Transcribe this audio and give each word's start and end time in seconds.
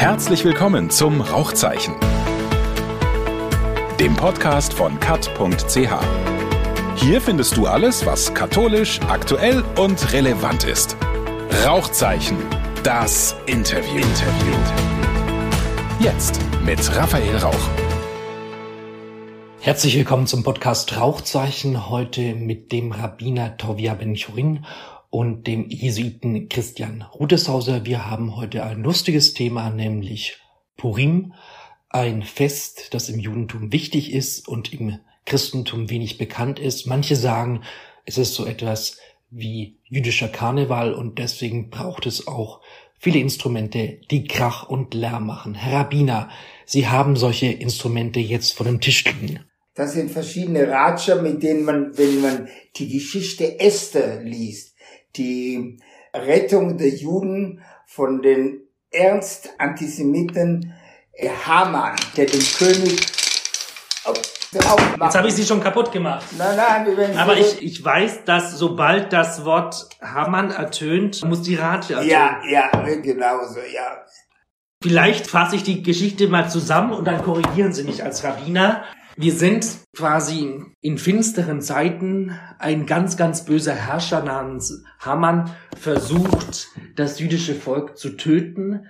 Herzlich 0.00 0.46
willkommen 0.46 0.88
zum 0.88 1.20
Rauchzeichen, 1.20 1.94
dem 4.00 4.16
Podcast 4.16 4.72
von 4.72 4.98
kat.ch. 4.98 5.76
Hier 6.96 7.20
findest 7.20 7.58
du 7.58 7.66
alles, 7.66 8.06
was 8.06 8.32
katholisch, 8.32 8.98
aktuell 9.10 9.62
und 9.76 10.14
relevant 10.14 10.64
ist. 10.64 10.96
Rauchzeichen, 11.66 12.38
das 12.82 13.36
Interview. 13.44 13.96
Interview. 13.96 14.54
Jetzt 16.00 16.40
mit 16.64 16.96
Raphael 16.96 17.36
Rauch. 17.36 17.68
Herzlich 19.60 19.96
willkommen 19.96 20.26
zum 20.26 20.42
Podcast 20.44 20.98
Rauchzeichen. 20.98 21.90
Heute 21.90 22.34
mit 22.34 22.72
dem 22.72 22.92
Rabbiner 22.92 23.58
Tovia 23.58 23.92
Ben-Chorin 23.92 24.64
und 25.10 25.46
dem 25.46 25.68
Jesuiten 25.68 26.48
Christian 26.48 27.02
Rudeshauser. 27.02 27.84
Wir 27.84 28.08
haben 28.08 28.36
heute 28.36 28.64
ein 28.64 28.82
lustiges 28.82 29.34
Thema, 29.34 29.70
nämlich 29.70 30.38
Purim, 30.76 31.34
ein 31.88 32.22
Fest, 32.22 32.94
das 32.94 33.08
im 33.08 33.18
Judentum 33.18 33.72
wichtig 33.72 34.12
ist 34.12 34.46
und 34.48 34.72
im 34.72 34.98
Christentum 35.26 35.90
wenig 35.90 36.16
bekannt 36.16 36.58
ist. 36.58 36.86
Manche 36.86 37.16
sagen, 37.16 37.62
es 38.04 38.16
ist 38.16 38.34
so 38.34 38.46
etwas 38.46 38.98
wie 39.30 39.78
jüdischer 39.84 40.28
Karneval 40.28 40.94
und 40.94 41.18
deswegen 41.18 41.70
braucht 41.70 42.06
es 42.06 42.26
auch 42.26 42.60
viele 42.98 43.18
Instrumente, 43.18 44.00
die 44.10 44.24
Krach 44.24 44.68
und 44.68 44.94
Lärm 44.94 45.26
machen. 45.26 45.54
Herr 45.54 45.80
Rabbiner, 45.80 46.28
Sie 46.66 46.86
haben 46.86 47.16
solche 47.16 47.46
Instrumente 47.46 48.20
jetzt 48.20 48.52
vor 48.52 48.66
dem 48.66 48.80
Tisch 48.80 49.04
liegen. 49.04 49.40
Das 49.74 49.94
sind 49.94 50.10
verschiedene 50.10 50.68
Ratscher, 50.68 51.22
mit 51.22 51.42
denen 51.42 51.64
man, 51.64 51.96
wenn 51.96 52.20
man 52.20 52.48
die 52.76 52.88
Geschichte 52.88 53.58
Esther 53.60 54.22
liest, 54.22 54.74
die 55.16 55.78
Rettung 56.14 56.78
der 56.78 56.88
Juden 56.88 57.62
von 57.86 58.22
den 58.22 58.62
ernst 58.90 59.50
Antisemiten 59.58 60.74
Haman, 61.46 61.96
der 62.16 62.26
den 62.26 62.40
König 62.40 63.00
Jetzt 64.52 65.14
habe 65.14 65.28
ich 65.28 65.34
sie 65.34 65.44
schon 65.44 65.62
kaputt 65.62 65.92
gemacht. 65.92 66.26
Nein, 66.36 66.56
nein, 66.56 66.96
wir 66.96 67.20
Aber 67.20 67.36
ich, 67.36 67.62
ich 67.62 67.84
weiß, 67.84 68.24
dass 68.24 68.58
sobald 68.58 69.12
das 69.12 69.44
Wort 69.44 69.88
Haman 70.02 70.50
ertönt, 70.50 71.24
muss 71.24 71.42
die 71.42 71.54
Rate 71.54 71.94
ertönen. 71.94 72.10
Ja, 72.10 72.40
ja, 72.48 72.68
genauso, 72.96 73.60
ja. 73.60 74.04
Vielleicht 74.82 75.28
fasse 75.28 75.56
ich 75.56 75.62
die 75.62 75.82
Geschichte 75.82 76.26
mal 76.26 76.50
zusammen 76.50 76.92
und 76.92 77.04
dann 77.04 77.22
korrigieren 77.22 77.72
Sie 77.72 77.84
mich 77.84 78.02
als 78.02 78.24
Rabbiner. 78.24 78.82
Wir 79.20 79.34
sind 79.34 79.66
quasi 79.94 80.62
in 80.80 80.96
finsteren 80.96 81.60
Zeiten. 81.60 82.38
Ein 82.58 82.86
ganz, 82.86 83.18
ganz 83.18 83.44
böser 83.44 83.74
Herrscher 83.74 84.22
namens 84.22 84.82
Haman 84.98 85.54
versucht, 85.78 86.68
das 86.96 87.20
jüdische 87.20 87.54
Volk 87.54 87.98
zu 87.98 88.16
töten. 88.16 88.86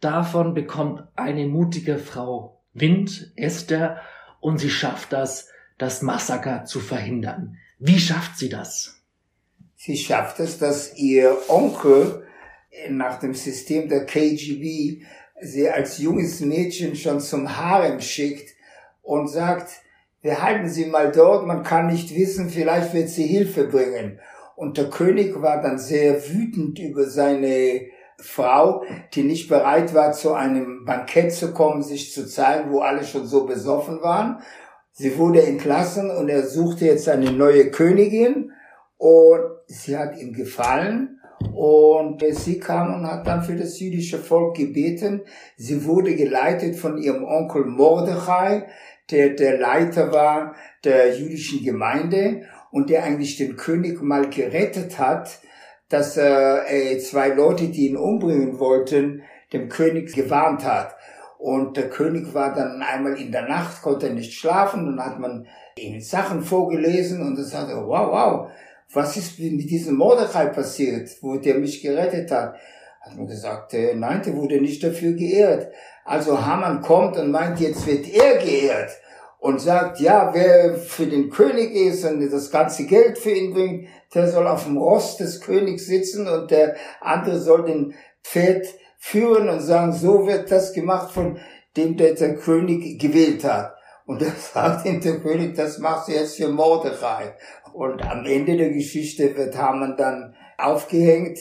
Davon 0.00 0.54
bekommt 0.54 1.02
eine 1.16 1.46
mutige 1.46 1.98
Frau 1.98 2.62
Wind, 2.72 3.34
Esther, 3.36 4.00
und 4.40 4.56
sie 4.56 4.70
schafft 4.70 5.12
das, 5.12 5.48
das 5.76 6.00
Massaker 6.00 6.64
zu 6.64 6.80
verhindern. 6.80 7.58
Wie 7.78 8.00
schafft 8.00 8.38
sie 8.38 8.48
das? 8.48 9.02
Sie 9.76 9.98
schafft 9.98 10.40
es, 10.40 10.56
dass 10.56 10.96
ihr 10.96 11.36
Onkel 11.48 12.26
nach 12.88 13.20
dem 13.20 13.34
System 13.34 13.90
der 13.90 14.06
KGB 14.06 15.02
sie 15.42 15.68
als 15.68 15.98
junges 15.98 16.40
Mädchen 16.40 16.96
schon 16.96 17.20
zum 17.20 17.54
Harem 17.54 18.00
schickt 18.00 18.53
und 19.04 19.28
sagt, 19.28 19.68
wir 20.22 20.42
halten 20.42 20.68
sie 20.68 20.86
mal 20.86 21.12
dort, 21.12 21.46
man 21.46 21.62
kann 21.62 21.86
nicht 21.86 22.14
wissen, 22.14 22.48
vielleicht 22.48 22.94
wird 22.94 23.08
sie 23.08 23.26
Hilfe 23.26 23.68
bringen. 23.68 24.18
Und 24.56 24.78
der 24.78 24.88
König 24.88 25.40
war 25.40 25.60
dann 25.60 25.78
sehr 25.78 26.28
wütend 26.30 26.78
über 26.78 27.04
seine 27.04 27.82
Frau, 28.18 28.82
die 29.12 29.22
nicht 29.22 29.48
bereit 29.48 29.94
war, 29.94 30.12
zu 30.12 30.32
einem 30.32 30.84
Bankett 30.84 31.32
zu 31.32 31.52
kommen, 31.52 31.82
sich 31.82 32.12
zu 32.12 32.26
zeigen, 32.26 32.72
wo 32.72 32.80
alle 32.80 33.04
schon 33.04 33.26
so 33.26 33.44
besoffen 33.44 34.00
waren. 34.00 34.40
Sie 34.92 35.18
wurde 35.18 35.42
entlassen 35.42 36.10
und 36.10 36.28
er 36.28 36.46
suchte 36.46 36.86
jetzt 36.86 37.08
eine 37.08 37.32
neue 37.32 37.70
Königin 37.70 38.52
und 38.96 39.40
sie 39.66 39.98
hat 39.98 40.16
ihm 40.16 40.32
gefallen 40.32 41.20
und 41.52 42.24
sie 42.30 42.58
kam 42.58 42.94
und 42.94 43.06
hat 43.06 43.26
dann 43.26 43.42
für 43.42 43.56
das 43.56 43.78
jüdische 43.80 44.18
Volk 44.18 44.56
gebeten. 44.56 45.22
Sie 45.56 45.84
wurde 45.84 46.14
geleitet 46.14 46.76
von 46.76 46.96
ihrem 46.96 47.24
Onkel 47.24 47.64
Mordechai, 47.64 48.66
der 49.10 49.30
der 49.30 49.58
Leiter 49.58 50.12
war 50.12 50.54
der 50.84 51.16
jüdischen 51.16 51.64
Gemeinde 51.64 52.42
und 52.70 52.90
der 52.90 53.04
eigentlich 53.04 53.36
den 53.36 53.56
König 53.56 54.02
mal 54.02 54.28
gerettet 54.30 54.98
hat, 54.98 55.40
dass 55.88 56.16
er 56.16 56.64
äh, 56.70 56.98
zwei 56.98 57.28
Leute, 57.28 57.68
die 57.68 57.88
ihn 57.88 57.96
umbringen 57.96 58.58
wollten, 58.58 59.22
dem 59.52 59.68
König 59.68 60.12
gewarnt 60.12 60.64
hat. 60.64 60.96
Und 61.38 61.76
der 61.76 61.90
König 61.90 62.32
war 62.32 62.54
dann 62.54 62.82
einmal 62.82 63.20
in 63.20 63.30
der 63.30 63.46
Nacht, 63.46 63.82
konnte 63.82 64.10
nicht 64.10 64.32
schlafen, 64.32 64.88
und 64.88 64.98
hat 64.98 65.20
man 65.20 65.46
ihm 65.76 66.00
Sachen 66.00 66.42
vorgelesen 66.42 67.20
und 67.20 67.36
er 67.36 67.44
sagte, 67.44 67.76
wow, 67.76 68.10
wow, 68.10 68.50
was 68.92 69.16
ist 69.16 69.38
mit 69.38 69.70
diesem 69.70 69.96
Mordechai 69.96 70.46
passiert, 70.46 71.10
wo 71.20 71.36
der 71.36 71.58
mich 71.58 71.82
gerettet 71.82 72.30
hat? 72.30 72.54
Hat 73.00 73.16
man 73.16 73.26
gesagt, 73.26 73.74
nein, 73.94 74.22
der 74.24 74.34
wurde 74.34 74.60
nicht 74.60 74.82
dafür 74.82 75.12
geehrt. 75.12 75.70
Also 76.04 76.44
Haman 76.44 76.82
kommt 76.82 77.16
und 77.16 77.30
meint, 77.30 77.60
jetzt 77.60 77.86
wird 77.86 78.08
er 78.08 78.36
geehrt 78.36 78.90
und 79.38 79.60
sagt, 79.60 80.00
ja, 80.00 80.30
wer 80.32 80.74
für 80.74 81.06
den 81.06 81.30
König 81.30 81.74
ist 81.74 82.04
und 82.04 82.30
das 82.30 82.50
ganze 82.50 82.86
Geld 82.86 83.18
für 83.18 83.30
ihn 83.30 83.52
bringt, 83.52 83.88
der 84.14 84.28
soll 84.28 84.46
auf 84.46 84.64
dem 84.64 84.76
Rost 84.76 85.20
des 85.20 85.40
Königs 85.40 85.86
sitzen 85.86 86.28
und 86.28 86.50
der 86.50 86.76
andere 87.00 87.38
soll 87.38 87.64
den 87.64 87.94
Pferd 88.22 88.66
führen 88.98 89.48
und 89.48 89.60
sagen, 89.60 89.92
so 89.92 90.26
wird 90.26 90.50
das 90.50 90.72
gemacht 90.72 91.12
von 91.12 91.38
dem, 91.76 91.96
der 91.96 92.14
der 92.14 92.36
König 92.36 92.98
gewählt 92.98 93.44
hat. 93.44 93.74
Und 94.06 94.22
da 94.22 94.26
sagt 94.54 94.86
ihm 94.86 95.00
der 95.00 95.20
König, 95.20 95.54
das 95.56 95.78
machst 95.78 96.08
du 96.08 96.12
jetzt 96.12 96.36
für 96.36 96.48
Mordechai. 96.48 97.34
Und 97.72 98.02
am 98.02 98.24
Ende 98.24 98.56
der 98.56 98.70
Geschichte 98.70 99.36
wird 99.36 99.58
Haman 99.58 99.96
dann 99.96 100.34
aufgehängt, 100.56 101.38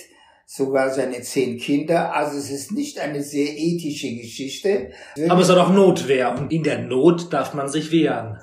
sogar 0.55 0.91
seine 0.91 1.21
zehn 1.21 1.57
Kinder. 1.57 2.13
Also 2.13 2.37
es 2.37 2.51
ist 2.51 2.71
nicht 2.71 2.99
eine 2.99 3.23
sehr 3.23 3.57
ethische 3.57 4.15
Geschichte. 4.15 4.91
Aber 5.27 5.41
es 5.41 5.49
hat 5.49 5.57
auch 5.57 5.73
Notwehr 5.73 6.35
und 6.37 6.51
in 6.51 6.61
der 6.61 6.77
Not 6.77 7.33
darf 7.33 7.55
man 7.55 7.69
sich 7.69 7.91
wehren. 7.91 8.37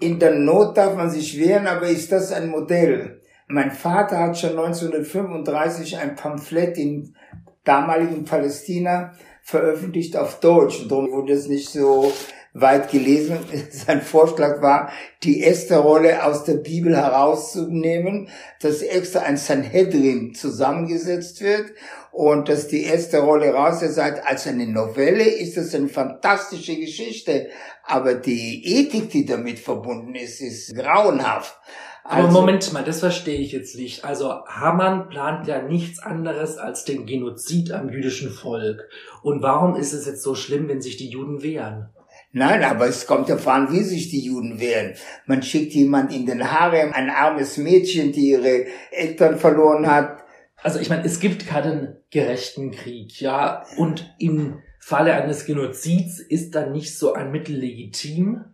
In 0.00 0.18
der 0.18 0.34
Not 0.34 0.76
darf 0.76 0.96
man 0.96 1.10
sich 1.10 1.38
wehren, 1.38 1.68
aber 1.68 1.86
ist 1.86 2.10
das 2.10 2.32
ein 2.32 2.48
Modell? 2.48 3.20
Mein 3.46 3.70
Vater 3.70 4.18
hat 4.18 4.36
schon 4.36 4.58
1935 4.58 5.96
ein 5.98 6.16
Pamphlet 6.16 6.76
in 6.76 7.14
damaligen 7.62 8.24
Palästina 8.24 9.12
veröffentlicht 9.42 10.16
auf 10.16 10.40
Deutsch. 10.40 10.82
Und 10.82 10.90
darum 10.90 11.12
wurde 11.12 11.34
es 11.34 11.46
nicht 11.46 11.68
so 11.68 12.12
weit 12.54 12.90
gelesen. 12.90 13.38
Sein 13.70 14.02
Vorschlag 14.02 14.60
war, 14.62 14.90
die 15.22 15.42
Esther-Rolle 15.42 16.24
aus 16.24 16.44
der 16.44 16.56
Bibel 16.56 16.96
herauszunehmen, 16.96 18.28
dass 18.60 18.82
extra 18.82 19.20
ein 19.20 19.36
Sanhedrin 19.36 20.34
zusammengesetzt 20.34 21.40
wird 21.40 21.72
und 22.10 22.48
dass 22.48 22.68
die 22.68 22.86
Esther-Rolle 22.86 23.54
raus 23.54 23.80
seid 23.80 24.26
als 24.26 24.46
eine 24.46 24.66
Novelle, 24.66 25.24
ist 25.24 25.56
das 25.56 25.74
eine 25.74 25.88
fantastische 25.88 26.76
Geschichte. 26.76 27.48
Aber 27.84 28.14
die 28.14 28.62
Ethik, 28.64 29.10
die 29.10 29.24
damit 29.24 29.58
verbunden 29.58 30.14
ist, 30.14 30.40
ist 30.40 30.74
grauenhaft. 30.74 31.58
Also, 32.04 32.28
Aber 32.28 32.32
Moment 32.32 32.72
mal, 32.72 32.82
das 32.82 32.98
verstehe 32.98 33.38
ich 33.38 33.52
jetzt 33.52 33.76
nicht. 33.76 34.04
Also 34.04 34.44
Hamann 34.46 35.08
plant 35.08 35.46
ja 35.46 35.62
nichts 35.62 36.00
anderes 36.00 36.58
als 36.58 36.84
den 36.84 37.06
Genozid 37.06 37.70
am 37.70 37.90
jüdischen 37.90 38.30
Volk. 38.30 38.88
Und 39.22 39.40
warum 39.40 39.76
ist 39.76 39.92
es 39.92 40.06
jetzt 40.06 40.22
so 40.22 40.34
schlimm, 40.34 40.68
wenn 40.68 40.82
sich 40.82 40.96
die 40.96 41.08
Juden 41.08 41.42
wehren? 41.42 41.90
Nein, 42.32 42.64
aber 42.64 42.86
es 42.88 43.06
kommt 43.06 43.28
darauf 43.28 43.46
an, 43.46 43.70
wie 43.72 43.82
sich 43.82 44.08
die 44.08 44.24
Juden 44.24 44.58
wehren. 44.58 44.94
Man 45.26 45.42
schickt 45.42 45.74
jemand 45.74 46.14
in 46.14 46.24
den 46.24 46.50
Harem, 46.50 46.92
ein 46.94 47.10
armes 47.10 47.58
Mädchen, 47.58 48.12
die 48.12 48.30
ihre 48.30 48.66
Eltern 48.90 49.38
verloren 49.38 49.86
hat. 49.86 50.24
Also 50.62 50.78
ich 50.78 50.88
meine, 50.88 51.04
es 51.04 51.20
gibt 51.20 51.46
keinen 51.46 51.98
gerechten 52.10 52.70
Krieg, 52.70 53.20
ja. 53.20 53.64
Und 53.76 54.14
im 54.18 54.62
Falle 54.78 55.14
eines 55.14 55.44
Genozids 55.44 56.20
ist 56.20 56.54
dann 56.54 56.72
nicht 56.72 56.96
so 56.96 57.12
ein 57.12 57.30
Mittel 57.30 57.56
legitim? 57.56 58.44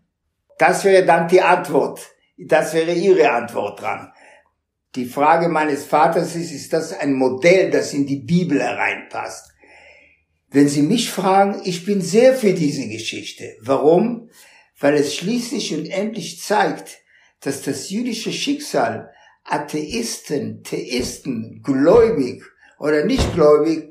Das 0.59 0.85
wäre 0.85 1.07
dann 1.07 1.29
die 1.29 1.41
Antwort. 1.41 2.01
Das 2.37 2.75
wäre 2.75 2.93
Ihre 2.93 3.31
Antwort 3.31 3.81
dran. 3.81 4.13
Die 4.97 5.07
Frage 5.07 5.49
meines 5.49 5.85
Vaters 5.85 6.35
ist, 6.35 6.51
ist 6.51 6.73
das 6.73 6.99
ein 6.99 7.13
Modell, 7.13 7.71
das 7.71 7.95
in 7.95 8.07
die 8.07 8.21
Bibel 8.21 8.61
hereinpasst? 8.61 9.53
Wenn 10.51 10.69
Sie 10.69 10.83
mich 10.83 11.11
fragen, 11.11 11.61
ich 11.65 11.85
bin 11.85 12.01
sehr 12.01 12.35
für 12.35 12.55
diese 12.55 12.89
Geschichte. 12.89 13.57
Warum? 13.61 14.31
Weil 14.79 14.95
es 14.95 15.15
schließlich 15.15 15.75
und 15.75 15.87
endlich 15.87 16.41
zeigt, 16.41 16.99
dass 17.41 17.63
das 17.63 17.91
jüdische 17.91 18.33
Schicksal 18.33 19.13
Atheisten, 19.45 20.63
Theisten, 20.63 21.63
gläubig 21.63 22.43
oder 22.79 23.05
nicht 23.05 23.35
gläubig, 23.35 23.89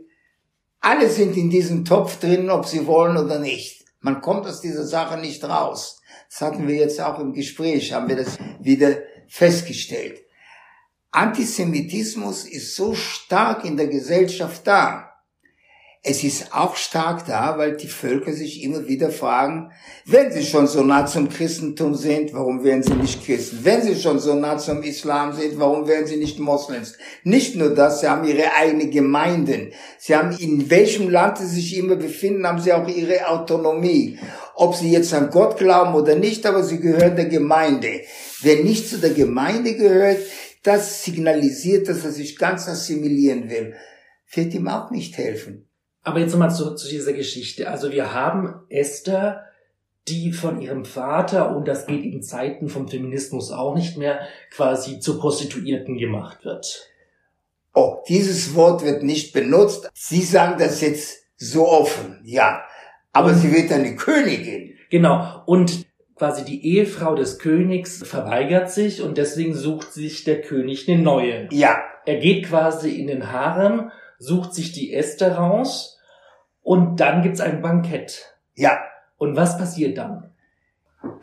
alle 0.80 1.10
sind 1.10 1.36
in 1.36 1.50
diesem 1.50 1.86
Topf 1.86 2.20
drin, 2.20 2.50
ob 2.50 2.66
sie 2.66 2.86
wollen 2.86 3.18
oder 3.18 3.40
nicht. 3.40 3.86
Man 4.00 4.22
kommt 4.22 4.46
aus 4.46 4.62
dieser 4.62 4.86
Sache 4.86 5.20
nicht 5.20 5.44
raus. 5.44 6.02
Das 6.30 6.42
hatten 6.42 6.68
wir 6.68 6.76
jetzt 6.76 7.02
auch 7.02 7.20
im 7.20 7.34
Gespräch, 7.34 7.94
haben 7.94 8.08
wir 8.08 8.16
das 8.16 8.38
wieder 8.62 8.98
festgestellt. 9.28 10.20
Antisemitismus 11.12 12.46
ist 12.46 12.76
so 12.76 12.94
stark 12.94 13.66
in 13.66 13.78
der 13.78 13.88
Gesellschaft 13.88 14.66
da. 14.68 15.07
Es 16.10 16.24
ist 16.24 16.54
auch 16.54 16.78
stark 16.78 17.26
da, 17.26 17.58
weil 17.58 17.76
die 17.76 17.88
Völker 17.88 18.32
sich 18.32 18.64
immer 18.64 18.88
wieder 18.88 19.10
fragen, 19.10 19.72
wenn 20.06 20.32
sie 20.32 20.46
schon 20.46 20.66
so 20.66 20.82
nah 20.82 21.06
zum 21.06 21.28
Christentum 21.28 21.96
sind, 21.96 22.34
warum 22.34 22.64
werden 22.64 22.82
sie 22.82 22.94
nicht 22.94 23.26
Christen? 23.26 23.60
Wenn 23.64 23.82
sie 23.82 23.96
schon 23.96 24.18
so 24.20 24.34
nah 24.34 24.58
zum 24.58 24.84
Islam 24.84 25.34
sind, 25.34 25.60
warum 25.60 25.86
werden 25.86 26.08
sie 26.08 26.16
nicht 26.16 26.40
Moslems? 26.40 26.98
Nicht 27.24 27.58
nur 27.58 27.76
das, 27.76 28.00
sie 28.00 28.08
haben 28.08 28.26
ihre 28.26 28.54
eigenen 28.54 28.90
Gemeinden. 28.90 29.74
Sie 30.00 30.16
haben, 30.16 30.32
in 30.38 30.70
welchem 30.70 31.10
Land 31.10 31.40
sie 31.40 31.48
sich 31.48 31.78
immer 31.78 31.98
befinden, 31.98 32.48
haben 32.48 32.62
sie 32.62 32.72
auch 32.72 32.88
ihre 32.88 33.28
Autonomie. 33.28 34.18
Ob 34.56 34.76
sie 34.76 34.92
jetzt 34.92 35.14
an 35.14 35.30
Gott 35.30 35.58
glauben 35.58 35.94
oder 35.94 36.16
nicht, 36.16 36.46
aber 36.46 36.64
sie 36.64 36.80
gehören 36.80 37.18
der 37.18 37.26
Gemeinde. 37.26 38.02
Wer 38.42 38.64
nicht 38.64 38.90
zu 38.90 38.98
der 39.00 39.12
Gemeinde 39.12 39.76
gehört, 39.76 40.20
das 40.64 41.04
signalisiert, 41.04 41.90
dass 41.90 42.06
er 42.06 42.12
sich 42.12 42.38
ganz 42.38 42.68
assimilieren 42.70 43.50
will. 43.50 43.76
Wird 44.34 44.54
ihm 44.54 44.70
auch 44.70 44.90
nicht 44.90 45.18
helfen. 45.18 45.67
Aber 46.08 46.22
jetzt 46.22 46.32
nochmal 46.32 46.56
zu, 46.56 46.74
zu 46.74 46.88
dieser 46.88 47.12
Geschichte. 47.12 47.70
Also 47.70 47.92
wir 47.92 48.14
haben 48.14 48.62
Esther, 48.70 49.44
die 50.08 50.32
von 50.32 50.62
ihrem 50.62 50.86
Vater, 50.86 51.54
und 51.54 51.68
das 51.68 51.86
geht 51.86 52.06
in 52.06 52.24
Zeiten 52.24 52.70
vom 52.70 52.88
Feminismus 52.88 53.52
auch 53.52 53.76
nicht 53.76 53.98
mehr, 53.98 54.22
quasi 54.50 55.02
zur 55.02 55.20
Prostituierten 55.20 55.98
gemacht 55.98 56.46
wird. 56.46 56.90
Oh, 57.74 57.98
dieses 58.08 58.56
Wort 58.56 58.86
wird 58.86 59.04
nicht 59.04 59.34
benutzt. 59.34 59.92
Sie 59.94 60.22
sagen 60.22 60.56
das 60.58 60.80
jetzt 60.80 61.26
so 61.36 61.68
offen, 61.68 62.22
ja. 62.24 62.62
Aber 63.12 63.34
sie 63.34 63.54
wird 63.54 63.70
eine 63.74 63.98
Königin. 63.98 64.76
Genau. 64.90 65.44
Und 65.46 65.86
quasi 66.16 66.46
die 66.46 66.66
Ehefrau 66.66 67.16
des 67.16 67.38
Königs 67.38 68.02
verweigert 68.08 68.72
sich 68.72 69.02
und 69.02 69.18
deswegen 69.18 69.56
sucht 69.56 69.92
sich 69.92 70.24
der 70.24 70.40
König 70.40 70.88
eine 70.88 71.02
neue. 71.02 71.50
Ja. 71.52 71.84
Er 72.06 72.16
geht 72.16 72.46
quasi 72.46 72.92
in 72.92 73.08
den 73.08 73.34
Harem, 73.34 73.92
sucht 74.20 74.54
sich 74.54 74.72
die 74.72 74.94
Esther 74.94 75.36
raus 75.36 75.96
und 76.68 77.00
dann 77.00 77.22
gibt's 77.22 77.40
ein 77.40 77.62
Bankett. 77.62 78.36
Ja. 78.56 78.78
Und 79.16 79.38
was 79.38 79.58
passiert 79.58 79.98
dann? 79.98 80.34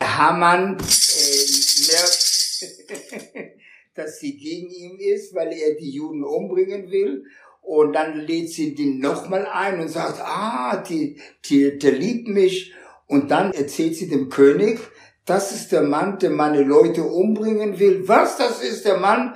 Hamann 0.01 0.79
äh, 0.79 1.45
merkt, 1.93 3.59
dass 3.95 4.21
sie 4.21 4.39
gegen 4.39 4.71
ihn 4.71 4.99
ist, 4.99 5.35
weil 5.35 5.53
er 5.53 5.75
die 5.75 5.91
Juden 5.91 6.25
umbringen 6.25 6.91
will. 6.91 7.27
Und 7.61 7.93
dann 7.93 8.21
lädt 8.21 8.53
sie 8.53 8.75
den 8.75 9.01
nochmal 9.01 9.47
ein 9.47 9.81
und 9.81 9.89
sagt, 9.89 10.19
ah, 10.21 10.79
die, 10.79 11.21
die, 11.45 11.79
der 11.79 11.93
liebt 11.93 12.27
mich. 12.27 12.73
Und 13.07 13.31
dann 13.31 13.53
erzählt 13.53 13.97
sie 13.97 14.09
dem 14.09 14.31
König, 14.31 14.81
das 15.27 15.53
ist 15.53 15.73
der 15.73 15.83
Mann, 15.83 16.19
der 16.21 16.31
meine 16.31 16.63
Leute 16.63 17.03
umbringen 17.03 17.79
will. 17.79 18.09
Was, 18.09 18.39
das 18.39 18.63
ist 18.63 18.87
der 18.87 18.97
Mann? 18.97 19.35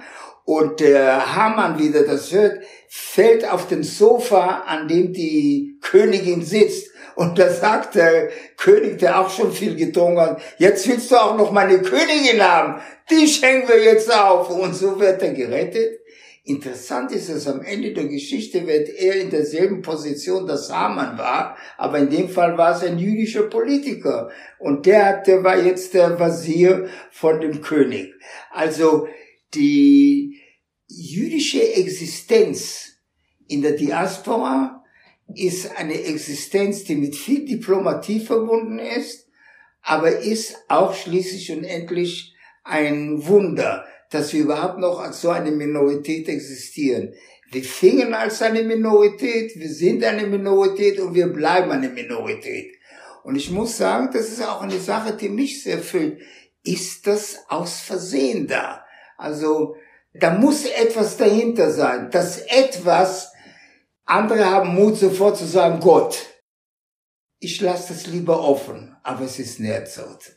Und 0.49 0.81
der 0.81 1.37
Hamann, 1.37 1.78
wie 1.78 1.90
der 1.90 2.04
das 2.04 2.32
hört, 2.32 2.64
fällt 2.88 3.46
auf 3.46 3.69
den 3.69 3.82
Sofa, 3.82 4.62
an 4.66 4.88
dem 4.88 5.12
die 5.12 5.77
Königin 5.88 6.43
sitzt. 6.43 6.90
Und 7.14 7.38
da 7.38 7.50
sagt 7.50 7.96
der 7.96 8.29
König, 8.56 8.99
der 8.99 9.20
auch 9.20 9.31
schon 9.31 9.52
viel 9.52 9.75
getrunken 9.75 10.20
hat, 10.20 10.43
jetzt 10.58 10.87
willst 10.87 11.11
du 11.11 11.17
auch 11.17 11.37
noch 11.37 11.50
meine 11.50 11.82
Königin 11.82 12.40
haben. 12.40 12.81
Die 13.11 13.26
schenken 13.26 13.69
wir 13.69 13.82
jetzt 13.82 14.12
auf. 14.14 14.50
Und 14.50 14.75
so 14.75 15.00
wird 15.00 15.23
er 15.23 15.32
gerettet. 15.32 15.99
Interessant 16.44 17.12
ist 17.12 17.29
es, 17.29 17.46
am 17.46 17.61
Ende 17.61 17.93
der 17.93 18.06
Geschichte 18.06 18.67
wird 18.67 18.88
er 18.88 19.17
in 19.17 19.29
derselben 19.29 19.82
Position, 19.82 20.46
dass 20.46 20.73
Haman 20.73 21.19
war, 21.19 21.58
aber 21.76 21.99
in 21.99 22.08
dem 22.08 22.31
Fall 22.31 22.56
war 22.56 22.75
es 22.75 22.82
ein 22.82 22.99
jüdischer 22.99 23.43
Politiker. 23.43 24.31
Und 24.58 24.87
der, 24.87 25.20
der 25.20 25.44
war 25.44 25.62
jetzt 25.62 25.93
der 25.93 26.19
Wazir 26.19 26.88
von 27.11 27.43
dem 27.43 27.61
König. 27.61 28.14
Also 28.50 29.08
die 29.52 30.40
jüdische 30.87 31.75
Existenz 31.75 32.96
in 33.46 33.61
der 33.61 33.73
Diaspora 33.73 34.77
ist 35.34 35.76
eine 35.76 36.02
Existenz, 36.04 36.84
die 36.84 36.96
mit 36.96 37.16
viel 37.16 37.44
Diplomatie 37.44 38.20
verbunden 38.20 38.78
ist, 38.78 39.28
aber 39.82 40.19
ist 40.19 40.56
auch 40.69 40.94
schließlich 40.94 41.52
und 41.52 41.64
endlich 41.64 42.34
ein 42.64 43.26
Wunder, 43.26 43.86
dass 44.10 44.32
wir 44.32 44.40
überhaupt 44.40 44.78
noch 44.78 45.00
als 45.00 45.20
so 45.20 45.30
eine 45.30 45.50
Minorität 45.50 46.28
existieren. 46.28 47.14
Wir 47.50 47.64
fingen 47.64 48.14
als 48.14 48.42
eine 48.42 48.62
Minorität, 48.62 49.52
wir 49.56 49.70
sind 49.70 50.04
eine 50.04 50.26
Minorität 50.26 51.00
und 51.00 51.14
wir 51.14 51.28
bleiben 51.28 51.70
eine 51.70 51.88
Minorität. 51.88 52.75
Und 53.22 53.36
ich 53.36 53.50
muss 53.50 53.76
sagen, 53.76 54.10
das 54.12 54.28
ist 54.28 54.42
auch 54.42 54.62
eine 54.62 54.78
Sache, 54.78 55.14
die 55.14 55.28
mich 55.28 55.62
sehr 55.62 55.78
füllt. 55.78 56.20
Ist 56.62 57.06
das 57.06 57.38
aus 57.48 57.80
Versehen 57.80 58.46
da? 58.46 58.84
Also 59.16 59.76
da 60.14 60.34
muss 60.34 60.66
etwas 60.66 61.16
dahinter 61.16 61.70
sein. 61.70 62.10
Das 62.10 62.38
etwas, 62.38 63.32
andere 64.08 64.46
haben 64.46 64.75
Mut 64.75 64.96
sofort 64.96 65.37
zu 65.37 65.46
sagen, 65.46 65.81
Gott, 65.81 66.26
ich 67.40 67.60
lasse 67.60 67.93
das 67.93 68.06
lieber 68.06 68.40
offen, 68.40 68.96
aber 69.02 69.22
es 69.22 69.38
ist 69.38 69.60
näher 69.60 69.87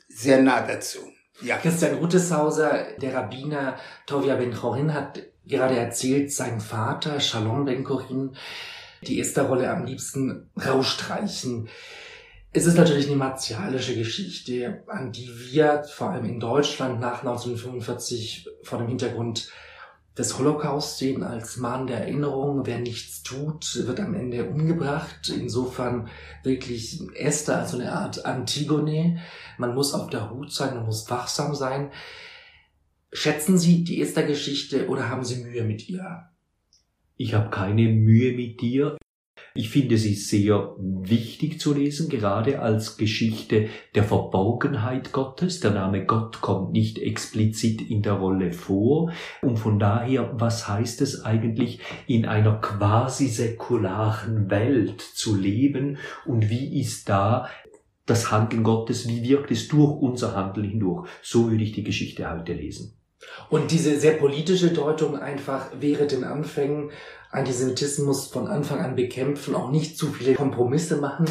sehr 0.09 0.41
nah 0.41 0.61
dazu. 0.61 0.99
Ja. 1.41 1.57
Christian 1.57 1.95
Ruteshauser, 1.95 2.97
der 3.01 3.15
Rabbiner 3.15 3.77
Tovia 4.05 4.35
Ben 4.35 4.53
Chorin, 4.53 4.93
hat 4.93 5.23
gerade 5.45 5.75
erzählt, 5.75 6.31
sein 6.31 6.59
Vater 6.59 7.19
Shalom 7.19 7.65
Ben 7.65 7.83
Chorin, 7.83 8.35
die 9.01 9.19
Esther-Rolle 9.19 9.71
am 9.71 9.85
liebsten 9.85 10.51
rausstreichen. 10.63 11.69
Es 12.53 12.65
ist 12.65 12.77
natürlich 12.77 13.07
eine 13.07 13.15
martialische 13.15 13.95
Geschichte, 13.95 14.83
an 14.87 15.11
die 15.13 15.31
wir 15.51 15.83
vor 15.85 16.11
allem 16.11 16.25
in 16.25 16.39
Deutschland 16.39 16.99
nach 16.99 17.19
1945 17.19 18.47
vor 18.63 18.77
dem 18.77 18.89
Hintergrund 18.89 19.49
des 20.17 20.37
Holocaust 20.37 20.97
sehen 20.97 21.23
als 21.23 21.57
Mahn 21.57 21.87
der 21.87 21.99
Erinnerung. 21.99 22.65
Wer 22.65 22.79
nichts 22.79 23.23
tut, 23.23 23.87
wird 23.87 23.99
am 23.99 24.13
Ende 24.13 24.49
umgebracht. 24.49 25.29
Insofern 25.29 26.09
wirklich 26.43 26.99
Esther 27.15 27.59
als 27.59 27.71
so 27.71 27.77
eine 27.79 27.93
Art 27.93 28.25
Antigone. 28.25 29.19
Man 29.57 29.73
muss 29.73 29.93
auf 29.93 30.09
der 30.09 30.29
Hut 30.29 30.51
sein, 30.51 30.75
man 30.75 30.85
muss 30.85 31.09
wachsam 31.09 31.55
sein. 31.55 31.91
Schätzen 33.13 33.57
Sie 33.57 33.83
die 33.83 34.01
Esther-Geschichte 34.01 34.87
oder 34.87 35.09
haben 35.09 35.23
Sie 35.23 35.43
Mühe 35.43 35.63
mit 35.63 35.89
ihr? 35.89 36.29
Ich 37.17 37.33
habe 37.33 37.49
keine 37.49 37.83
Mühe 37.89 38.33
mit 38.33 38.61
dir. 38.61 38.97
Ich 39.53 39.69
finde 39.69 39.97
sie 39.97 40.13
sehr 40.13 40.75
wichtig 40.77 41.59
zu 41.59 41.73
lesen, 41.73 42.07
gerade 42.07 42.61
als 42.61 42.95
Geschichte 42.95 43.67
der 43.95 44.05
Verborgenheit 44.05 45.11
Gottes. 45.11 45.59
Der 45.59 45.71
Name 45.71 46.05
Gott 46.05 46.39
kommt 46.39 46.71
nicht 46.71 46.97
explizit 46.99 47.81
in 47.81 48.01
der 48.01 48.13
Rolle 48.13 48.53
vor. 48.53 49.11
Und 49.41 49.57
von 49.57 49.77
daher, 49.77 50.31
was 50.39 50.69
heißt 50.69 51.01
es 51.01 51.25
eigentlich, 51.25 51.79
in 52.07 52.25
einer 52.25 52.61
quasi 52.61 53.27
säkularen 53.27 54.49
Welt 54.49 55.01
zu 55.01 55.35
leben 55.35 55.97
und 56.25 56.49
wie 56.49 56.79
ist 56.79 57.09
da 57.09 57.49
das 58.05 58.31
Handeln 58.31 58.63
Gottes, 58.63 59.07
wie 59.07 59.23
wirkt 59.23 59.51
es 59.51 59.67
durch 59.67 60.01
unser 60.01 60.35
Handeln 60.35 60.69
hindurch? 60.69 61.09
So 61.21 61.51
würde 61.51 61.63
ich 61.63 61.73
die 61.73 61.83
Geschichte 61.83 62.29
heute 62.29 62.53
lesen. 62.53 62.97
Und 63.49 63.71
diese 63.71 63.99
sehr 63.99 64.13
politische 64.13 64.69
Deutung 64.69 65.17
einfach 65.17 65.67
wäre 65.79 66.07
den 66.07 66.23
Anfängen 66.23 66.91
Antisemitismus 67.31 68.27
von 68.27 68.47
Anfang 68.47 68.79
an 68.79 68.95
bekämpfen, 68.95 69.55
auch 69.55 69.71
nicht 69.71 69.97
zu 69.97 70.07
viele 70.07 70.33
Kompromisse 70.33 70.97
machen. 70.97 71.25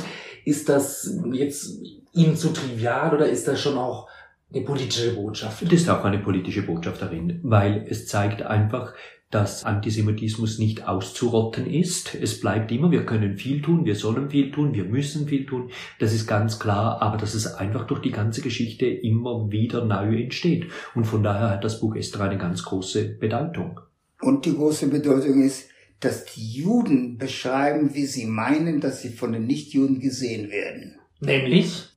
Ist 0.44 0.68
das 0.68 1.18
jetzt 1.32 1.78
Ihnen 2.12 2.36
zu 2.36 2.52
trivial 2.52 3.14
oder 3.14 3.28
ist 3.28 3.46
das 3.46 3.60
schon 3.60 3.76
auch 3.76 4.08
eine 4.52 4.64
politische 4.64 5.14
Botschaft? 5.14 5.62
Das 5.62 5.72
ist 5.72 5.88
auch 5.88 6.04
eine 6.04 6.18
politische 6.18 6.62
Botschaft 6.62 7.02
darin, 7.02 7.40
weil 7.42 7.86
es 7.88 8.06
zeigt 8.06 8.42
einfach, 8.42 8.94
dass 9.30 9.64
Antisemitismus 9.64 10.58
nicht 10.58 10.88
auszurotten 10.88 11.66
ist. 11.66 12.16
Es 12.16 12.40
bleibt 12.40 12.72
immer, 12.72 12.90
wir 12.90 13.06
können 13.06 13.36
viel 13.36 13.62
tun, 13.62 13.84
wir 13.84 13.94
sollen 13.94 14.28
viel 14.30 14.50
tun, 14.50 14.74
wir 14.74 14.84
müssen 14.84 15.28
viel 15.28 15.46
tun. 15.46 15.70
Das 16.00 16.12
ist 16.12 16.26
ganz 16.26 16.58
klar, 16.58 17.00
aber 17.00 17.16
dass 17.16 17.34
es 17.34 17.46
einfach 17.46 17.86
durch 17.86 18.00
die 18.00 18.10
ganze 18.10 18.40
Geschichte 18.40 18.86
immer 18.86 19.52
wieder 19.52 19.84
neu 19.84 20.20
entsteht. 20.20 20.66
Und 20.96 21.04
von 21.04 21.22
daher 21.22 21.50
hat 21.50 21.62
das 21.62 21.78
Buch 21.78 21.94
Esther 21.94 22.22
eine 22.22 22.38
ganz 22.38 22.64
große 22.64 23.04
Bedeutung. 23.20 23.80
Und 24.20 24.44
die 24.46 24.54
große 24.54 24.88
Bedeutung 24.88 25.42
ist, 25.42 25.68
dass 26.00 26.24
die 26.24 26.52
Juden 26.52 27.18
beschreiben, 27.18 27.94
wie 27.94 28.06
sie 28.06 28.26
meinen, 28.26 28.80
dass 28.80 29.02
sie 29.02 29.10
von 29.10 29.32
den 29.32 29.46
Nichtjuden 29.46 30.00
gesehen 30.00 30.50
werden. 30.50 30.98
Nämlich? 31.20 31.88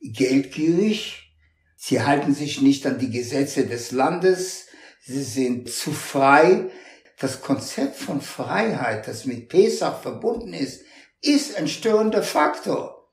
Geldgierig. 0.00 1.34
Sie 1.76 2.02
halten 2.02 2.34
sich 2.34 2.62
nicht 2.62 2.86
an 2.86 2.98
die 2.98 3.10
Gesetze 3.10 3.66
des 3.66 3.90
Landes. 3.90 4.66
Sie 5.04 5.22
sind 5.22 5.68
zu 5.68 5.90
frei. 5.90 6.70
Das 7.18 7.40
Konzept 7.40 7.96
von 7.96 8.20
Freiheit, 8.20 9.08
das 9.08 9.26
mit 9.26 9.48
Pesach 9.48 10.00
verbunden 10.00 10.54
ist, 10.54 10.84
ist 11.20 11.56
ein 11.56 11.68
störender 11.68 12.22
Faktor. 12.22 13.10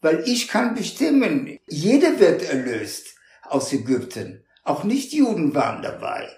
Weil 0.00 0.24
ich 0.26 0.48
kann 0.48 0.74
bestimmen, 0.74 1.58
jeder 1.66 2.18
wird 2.18 2.42
erlöst 2.42 3.14
aus 3.42 3.72
Ägypten. 3.72 4.44
Auch 4.64 4.84
Nichtjuden 4.84 5.54
waren 5.54 5.82
dabei. 5.82 6.28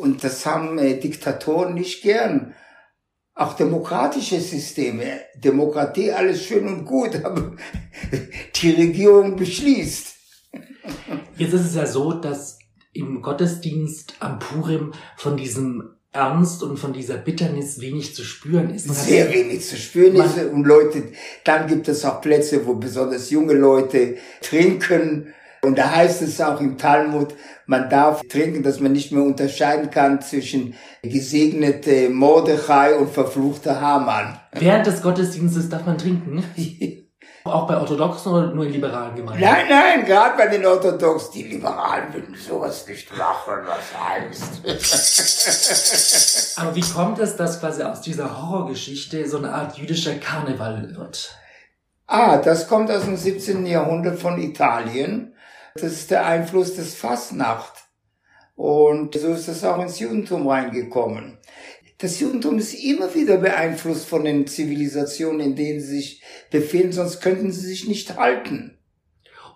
Und 0.00 0.24
das 0.24 0.44
haben 0.46 0.78
äh, 0.78 0.98
Diktatoren 0.98 1.74
nicht 1.74 2.02
gern. 2.02 2.54
Auch 3.34 3.54
demokratische 3.54 4.40
Systeme, 4.40 5.20
Demokratie, 5.36 6.12
alles 6.12 6.44
schön 6.44 6.66
und 6.66 6.84
gut, 6.84 7.14
aber 7.24 7.56
die 8.56 8.70
Regierung 8.70 9.36
beschließt. 9.36 10.14
Jetzt 11.36 11.52
ist 11.54 11.66
es 11.66 11.74
ja 11.74 11.86
so, 11.86 12.12
dass 12.12 12.58
im 12.92 13.22
Gottesdienst 13.22 14.14
am 14.20 14.38
Purim 14.38 14.92
von 15.16 15.36
diesem 15.36 15.96
Ernst 16.12 16.64
und 16.64 16.76
von 16.76 16.92
dieser 16.92 17.18
Bitternis 17.18 17.80
wenig 17.80 18.16
zu 18.16 18.24
spüren 18.24 18.70
ist. 18.70 18.92
Sehr 18.92 19.32
wenig 19.32 19.64
zu 19.64 19.76
spüren 19.76 20.16
ist. 20.16 20.38
Und 20.38 20.64
Leute, 20.64 21.04
dann 21.44 21.68
gibt 21.68 21.86
es 21.88 22.04
auch 22.04 22.20
Plätze, 22.20 22.66
wo 22.66 22.74
besonders 22.74 23.30
junge 23.30 23.52
Leute 23.52 24.16
trinken. 24.42 25.32
Und 25.62 25.78
da 25.78 25.94
heißt 25.94 26.22
es 26.22 26.40
auch 26.40 26.60
im 26.60 26.78
Talmud, 26.78 27.34
man 27.70 27.88
darf 27.88 28.22
trinken, 28.28 28.64
dass 28.64 28.80
man 28.80 28.90
nicht 28.92 29.12
mehr 29.12 29.22
unterscheiden 29.22 29.90
kann 29.90 30.20
zwischen 30.20 30.74
gesegnete 31.02 32.10
Mordechai 32.10 32.96
und 32.96 33.10
verfluchter 33.12 33.80
Haman. 33.80 34.40
Während 34.52 34.86
des 34.88 35.00
Gottesdienstes 35.00 35.68
darf 35.68 35.86
man 35.86 35.96
trinken? 35.96 36.44
Auch 37.44 37.68
bei 37.68 37.76
Orthodoxen 37.78 38.32
oder 38.32 38.48
nur 38.52 38.66
in 38.66 38.72
liberalen 38.72 39.14
Gemeinden? 39.14 39.40
Nein, 39.42 39.66
nein, 39.70 40.04
gerade 40.04 40.36
bei 40.36 40.48
den 40.48 40.66
Orthodoxen. 40.66 41.32
Die 41.32 41.44
Liberalen 41.44 42.12
würden 42.12 42.34
sowas 42.34 42.86
nicht 42.86 43.16
machen, 43.16 43.54
was 43.64 43.94
heißt. 43.98 44.60
Aber 46.58 46.74
wie 46.74 46.82
kommt 46.82 47.18
es, 47.20 47.36
dass 47.36 47.60
quasi 47.60 47.82
aus 47.82 48.02
dieser 48.02 48.42
Horrorgeschichte 48.42 49.26
so 49.26 49.38
eine 49.38 49.54
Art 49.54 49.78
jüdischer 49.78 50.16
Karneval 50.16 50.94
wird? 50.94 51.34
Ah, 52.08 52.36
das 52.38 52.68
kommt 52.68 52.90
aus 52.90 53.04
dem 53.04 53.16
17. 53.16 53.64
Jahrhundert 53.64 54.18
von 54.18 54.38
Italien. 54.38 55.34
Das 55.74 55.92
ist 55.92 56.10
der 56.10 56.26
Einfluss 56.26 56.74
des 56.74 56.94
Fastnacht. 56.94 57.84
Und 58.56 59.14
so 59.14 59.28
ist 59.28 59.48
das 59.48 59.64
auch 59.64 59.80
ins 59.80 59.98
Judentum 59.98 60.46
reingekommen 60.46 61.38
das 62.00 62.18
Judentum 62.18 62.58
ist 62.58 62.72
immer 62.72 63.14
wieder 63.14 63.36
beeinflusst 63.36 64.06
von 64.06 64.24
den 64.24 64.46
Zivilisationen, 64.46 65.40
in 65.40 65.56
denen 65.56 65.80
sie 65.80 65.96
sich 65.96 66.22
befinden, 66.50 66.92
sonst 66.92 67.20
könnten 67.20 67.52
sie 67.52 67.66
sich 67.66 67.86
nicht 67.86 68.16
halten. 68.16 68.78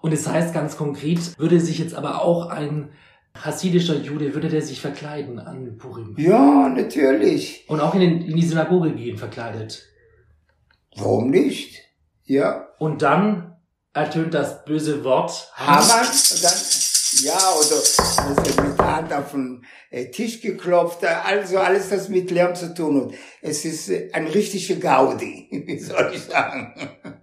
Und 0.02 0.12
es 0.12 0.28
heißt 0.28 0.52
ganz 0.52 0.76
konkret, 0.76 1.38
würde 1.38 1.59
sich 1.59 1.78
jetzt 1.78 1.94
aber 1.94 2.23
auch 2.23 2.50
ein 2.50 2.90
hasidischer 3.35 3.97
Jude, 3.97 4.35
würde 4.35 4.50
der 4.50 4.61
sich 4.61 4.80
verkleiden 4.80 5.38
an 5.38 5.78
Purim? 5.78 6.14
Ja, 6.18 6.68
natürlich. 6.68 7.64
Und 7.68 7.80
auch 7.80 7.94
in, 7.94 8.00
den, 8.00 8.23
in 8.23 8.37
die 8.37 8.47
Synagoge 8.47 8.92
gehen 8.92 9.16
verkleidet? 9.16 9.87
Warum 10.94 11.30
nicht? 11.30 11.80
Ja. 12.25 12.68
Und 12.78 13.00
dann 13.00 13.54
ertönt 13.95 14.35
das 14.35 14.65
böse 14.65 15.05
Wort 15.05 15.51
Haman, 15.55 16.07
und 16.07 16.45
dann 16.45 16.53
ja, 17.23 17.33
oder 17.33 17.77
also 17.77 18.43
mit 18.43 18.79
der 18.79 18.87
Hand 18.87 19.13
auf 19.13 19.31
den 19.33 19.65
äh, 19.91 20.11
Tisch 20.11 20.41
geklopft, 20.41 21.05
also 21.05 21.59
alles, 21.59 21.91
das 21.91 22.09
mit 22.09 22.31
Lärm 22.31 22.55
zu 22.55 22.75
tun 22.75 23.03
hat. 23.03 23.19
Es 23.41 23.65
ist 23.65 23.89
äh, 23.89 24.11
ein 24.13 24.27
richtiger 24.27 24.77
Gaudi, 24.77 25.49
wie 25.67 25.79
soll 25.79 26.13
ich 26.15 26.23
sagen. 26.23 26.75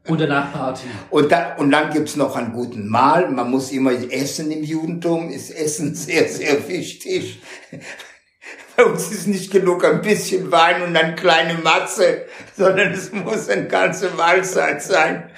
Und 0.07 0.21
danach 0.21 0.53
Party. 0.53 0.87
Und 1.09 1.31
dann, 1.31 1.57
und 1.57 1.71
dann 1.71 1.91
gibt's 1.91 2.15
noch 2.15 2.35
einen 2.35 2.53
guten 2.53 2.87
Mahl. 2.87 3.29
Man 3.29 3.51
muss 3.51 3.71
immer 3.71 3.91
essen 3.91 4.51
im 4.51 4.63
Judentum, 4.63 5.29
ist 5.29 5.51
Essen 5.51 5.93
sehr, 5.93 6.27
sehr 6.29 6.67
wichtig. 6.67 7.41
Bei 8.77 8.85
uns 8.85 9.11
ist 9.11 9.27
nicht 9.27 9.51
genug 9.51 9.83
ein 9.83 10.01
bisschen 10.01 10.51
Wein 10.51 10.81
und 10.81 10.95
eine 10.95 11.15
kleine 11.15 11.55
Matze, 11.55 12.25
sondern 12.57 12.93
es 12.93 13.11
muss 13.11 13.49
eine 13.49 13.67
ganze 13.67 14.09
Mahlzeit 14.11 14.81
sein. 14.81 15.29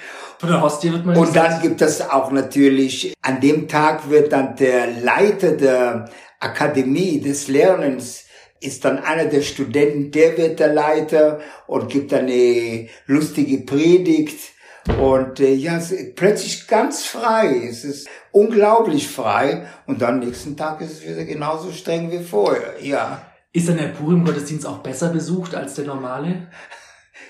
Von 0.44 0.52
der 0.52 0.62
Hostie 0.62 0.92
wird 0.92 1.06
man 1.06 1.16
Und 1.16 1.34
dann 1.34 1.62
gibt 1.62 1.80
es 1.80 2.02
auch 2.02 2.30
natürlich, 2.30 3.14
an 3.22 3.40
dem 3.40 3.66
Tag 3.66 4.10
wird 4.10 4.32
dann 4.32 4.54
der 4.56 4.88
Leiter 5.00 5.52
der 5.52 6.10
Akademie 6.38 7.18
des 7.18 7.48
Lernens 7.48 8.24
ist 8.60 8.84
dann 8.84 8.98
einer 8.98 9.24
der 9.24 9.40
Studenten, 9.40 10.10
der 10.10 10.36
wird 10.36 10.58
der 10.58 10.72
Leiter 10.72 11.40
und 11.66 11.90
gibt 11.90 12.12
dann 12.12 12.26
eine 12.26 12.88
lustige 13.06 13.58
Predigt. 13.58 14.52
Und 15.00 15.40
äh, 15.40 15.54
ja, 15.54 15.80
plötzlich 16.14 16.66
ganz 16.66 17.04
frei. 17.04 17.66
Es 17.68 17.84
ist 17.84 18.06
unglaublich 18.32 19.08
frei. 19.08 19.66
Und 19.86 20.02
dann 20.02 20.18
nächsten 20.18 20.58
Tag 20.58 20.82
ist 20.82 20.92
es 20.92 21.08
wieder 21.08 21.24
genauso 21.24 21.72
streng 21.72 22.10
wie 22.10 22.22
vorher. 22.22 22.74
Ja. 22.82 23.22
Ist 23.52 23.68
dann 23.68 23.78
der 23.78 23.88
Purim-Gottesdienst 23.88 24.66
auch 24.66 24.78
besser 24.78 25.08
besucht 25.08 25.54
als 25.54 25.74
der 25.74 25.86
normale? 25.86 26.48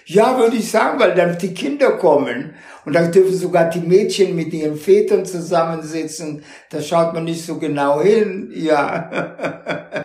Ja, 0.07 0.39
würde 0.39 0.57
ich 0.57 0.71
sagen, 0.71 1.01
weil 1.01 1.15
dann 1.15 1.39
die 1.39 1.55
Kinder 1.55 1.93
kommen 1.93 2.55
und 2.85 2.95
dann 2.95 3.11
dürfen 3.11 3.35
sogar 3.35 3.71
die 3.71 3.81
Mädchen 3.81 4.37
mit 4.37 4.53
ihren 4.53 4.77
Vätern 4.77 5.25
zusammensitzen. 5.25 6.43
Da 6.69 6.83
schaut 6.83 7.15
man 7.15 7.25
nicht 7.25 7.45
so 7.45 7.59
genau 7.59 8.03
hin, 8.03 8.51
ja. 8.55 10.05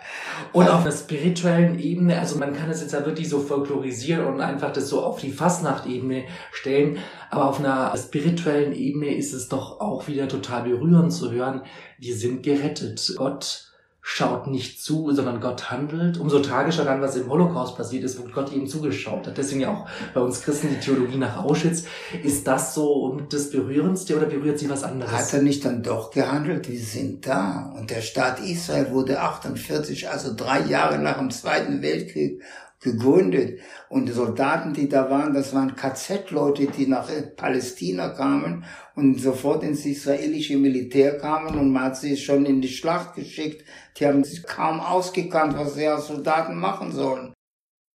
Und 0.52 0.68
auf 0.68 0.82
der 0.82 0.90
spirituellen 0.90 1.78
Ebene, 1.78 2.18
also 2.18 2.36
man 2.36 2.56
kann 2.56 2.70
es 2.70 2.80
jetzt 2.80 2.92
ja 2.92 3.06
wirklich 3.06 3.28
so 3.28 3.38
folklorisieren 3.38 4.26
und 4.26 4.40
einfach 4.40 4.72
das 4.72 4.88
so 4.88 5.00
auf 5.00 5.20
die 5.20 5.30
Fastnacht-Ebene 5.30 6.24
stellen, 6.50 6.98
aber 7.30 7.48
auf 7.48 7.60
einer 7.60 7.96
spirituellen 7.96 8.72
Ebene 8.72 9.14
ist 9.14 9.32
es 9.32 9.48
doch 9.48 9.80
auch 9.80 10.08
wieder 10.08 10.26
total 10.26 10.64
berührend 10.64 11.12
zu 11.12 11.30
hören, 11.30 11.62
wir 11.98 12.16
sind 12.16 12.42
gerettet. 12.42 13.14
Gott 13.16 13.69
schaut 14.02 14.46
nicht 14.46 14.82
zu, 14.82 15.12
sondern 15.12 15.40
Gott 15.40 15.70
handelt. 15.70 16.18
Umso 16.18 16.40
tragischer 16.40 16.84
dann, 16.84 17.02
was 17.02 17.16
im 17.16 17.28
Holocaust 17.28 17.76
passiert 17.76 18.04
ist, 18.04 18.18
wo 18.18 18.28
Gott 18.30 18.52
eben 18.52 18.66
zugeschaut 18.66 19.26
hat. 19.26 19.36
Deswegen 19.36 19.60
ja 19.60 19.70
auch 19.70 19.86
bei 20.14 20.20
uns 20.20 20.42
Christen 20.42 20.68
die 20.70 20.80
Theologie 20.80 21.18
nach 21.18 21.44
Auschwitz. 21.44 21.84
Ist 22.22 22.46
das 22.46 22.74
so 22.74 23.20
das 23.28 23.50
Berührendste 23.50 24.16
oder 24.16 24.26
berührt 24.26 24.58
sie 24.58 24.70
was 24.70 24.84
anderes? 24.84 25.12
Hat 25.12 25.32
er 25.32 25.42
nicht 25.42 25.64
dann 25.64 25.82
doch 25.82 26.10
gehandelt? 26.10 26.68
Wir 26.68 26.80
sind 26.80 27.26
da. 27.26 27.72
Und 27.76 27.90
der 27.90 28.00
Staat 28.00 28.40
Israel 28.40 28.90
wurde 28.90 29.20
48, 29.20 30.08
also 30.08 30.34
drei 30.34 30.60
Jahre 30.60 30.98
nach 30.98 31.18
dem 31.18 31.30
Zweiten 31.30 31.82
Weltkrieg 31.82 32.42
gegründet. 32.80 33.60
Und 33.88 34.06
die 34.06 34.12
Soldaten, 34.12 34.72
die 34.72 34.88
da 34.88 35.10
waren, 35.10 35.34
das 35.34 35.54
waren 35.54 35.76
KZ-Leute, 35.76 36.66
die 36.66 36.86
nach 36.86 37.08
Palästina 37.36 38.08
kamen 38.10 38.64
und 38.96 39.20
sofort 39.20 39.62
ins 39.62 39.84
israelische 39.84 40.56
Militär 40.56 41.18
kamen 41.18 41.58
und 41.58 41.72
man 41.72 41.84
hat 41.84 41.96
sie 41.96 42.16
schon 42.16 42.46
in 42.46 42.60
die 42.60 42.68
Schlacht 42.68 43.14
geschickt. 43.14 43.64
Die 43.98 44.06
haben 44.06 44.24
sich 44.24 44.42
kaum 44.42 44.80
ausgekannt, 44.80 45.56
was 45.56 45.74
sie 45.74 45.86
als 45.86 46.08
Soldaten 46.08 46.56
machen 46.56 46.92
sollen. 46.92 47.34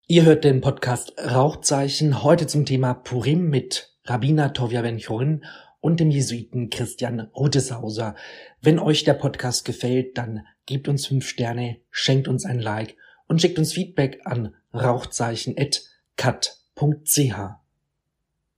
Ihr 0.08 0.26
hört 0.26 0.44
den 0.44 0.62
Podcast 0.62 1.14
Rauchzeichen 1.18 2.24
heute 2.24 2.48
zum 2.48 2.66
Thema 2.66 2.94
Purim 2.94 3.50
mit 3.50 3.96
Rabbiner 4.06 4.52
Tovia 4.52 4.82
Ben-Chorin 4.82 5.46
und 5.80 6.00
dem 6.00 6.12
Jesuiten 6.12 6.70
Christian 6.70 7.22
Rudeshauser. 7.36 8.16
Wenn 8.62 8.80
euch 8.80 9.04
der 9.04 9.14
Podcast 9.14 9.64
gefällt, 9.64 10.18
dann 10.18 10.46
gebt 10.66 10.88
uns 10.88 11.08
fünf 11.08 11.28
Sterne, 11.28 11.78
schenkt 11.92 12.28
uns 12.28 12.46
ein 12.46 12.60
Like 12.60 12.96
und 13.28 13.42
schickt 13.42 13.58
uns 13.58 13.74
Feedback 13.74 14.20
an 14.26 14.56
rauchzeichen.cut.ch. 14.74 17.36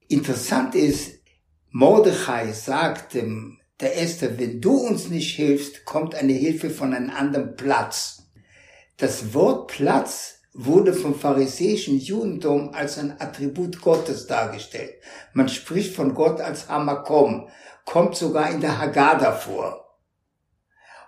Interessant 0.08 0.74
ist, 0.74 1.20
Mordechai 1.70 2.52
sagt 2.52 3.14
dem, 3.14 3.60
der 3.80 4.00
Esther, 4.00 4.38
wenn 4.38 4.60
du 4.60 4.76
uns 4.76 5.08
nicht 5.08 5.34
hilfst, 5.34 5.84
kommt 5.84 6.14
eine 6.14 6.32
Hilfe 6.32 6.70
von 6.70 6.94
einem 6.94 7.10
anderen 7.10 7.56
Platz. 7.56 8.22
Das 8.96 9.34
Wort 9.34 9.72
Platz 9.72 10.36
wurde 10.52 10.94
vom 10.94 11.16
pharisäischen 11.16 11.98
Judentum 11.98 12.72
als 12.72 12.98
ein 12.98 13.20
Attribut 13.20 13.80
Gottes 13.80 14.28
dargestellt. 14.28 14.94
Man 15.32 15.48
spricht 15.48 15.96
von 15.96 16.14
Gott 16.14 16.40
als 16.40 16.68
Hamakom, 16.68 17.48
kommt 17.84 18.14
sogar 18.14 18.50
in 18.50 18.60
der 18.60 18.78
Haggadah 18.78 19.32
vor. 19.32 19.83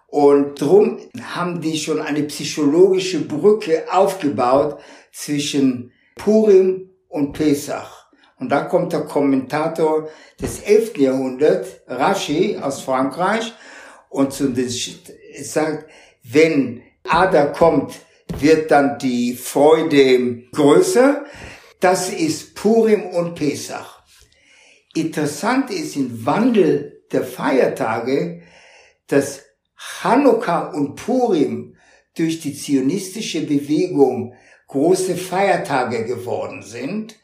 Und 0.06 0.60
drum 0.60 1.00
haben 1.34 1.60
die 1.60 1.76
schon 1.76 2.00
eine 2.00 2.22
psychologische 2.24 3.20
Brücke 3.20 3.84
aufgebaut 3.90 4.78
zwischen 5.12 5.92
Purim 6.16 6.90
und 7.08 7.32
Pesach. 7.32 8.06
Und 8.38 8.50
da 8.50 8.62
kommt 8.62 8.92
der 8.92 9.02
Kommentator 9.02 10.08
des 10.40 10.60
11. 10.60 10.98
Jahrhunderts, 10.98 11.80
Rashi 11.86 12.58
aus 12.60 12.82
Frankreich, 12.82 13.52
und 14.08 14.32
zu 14.32 14.54
sagt, 15.42 15.90
wenn 16.22 16.82
Ada 17.08 17.46
kommt, 17.46 17.94
wird 18.38 18.70
dann 18.70 18.98
die 18.98 19.34
Freude 19.34 20.42
größer. 20.52 21.24
Das 21.80 22.10
ist 22.10 22.54
Purim 22.54 23.06
und 23.06 23.34
Pesach. 23.34 24.02
Interessant 24.94 25.70
ist 25.70 25.96
im 25.96 26.24
Wandel 26.24 27.02
der 27.12 27.24
Feiertage, 27.24 28.42
dass 29.06 29.45
Chanukka 29.76 30.70
und 30.72 30.96
Purim 30.96 31.76
durch 32.16 32.40
die 32.40 32.54
zionistische 32.54 33.42
Bewegung 33.42 34.34
große 34.68 35.16
Feiertage 35.16 36.04
geworden 36.04 36.62
sind 36.62 37.16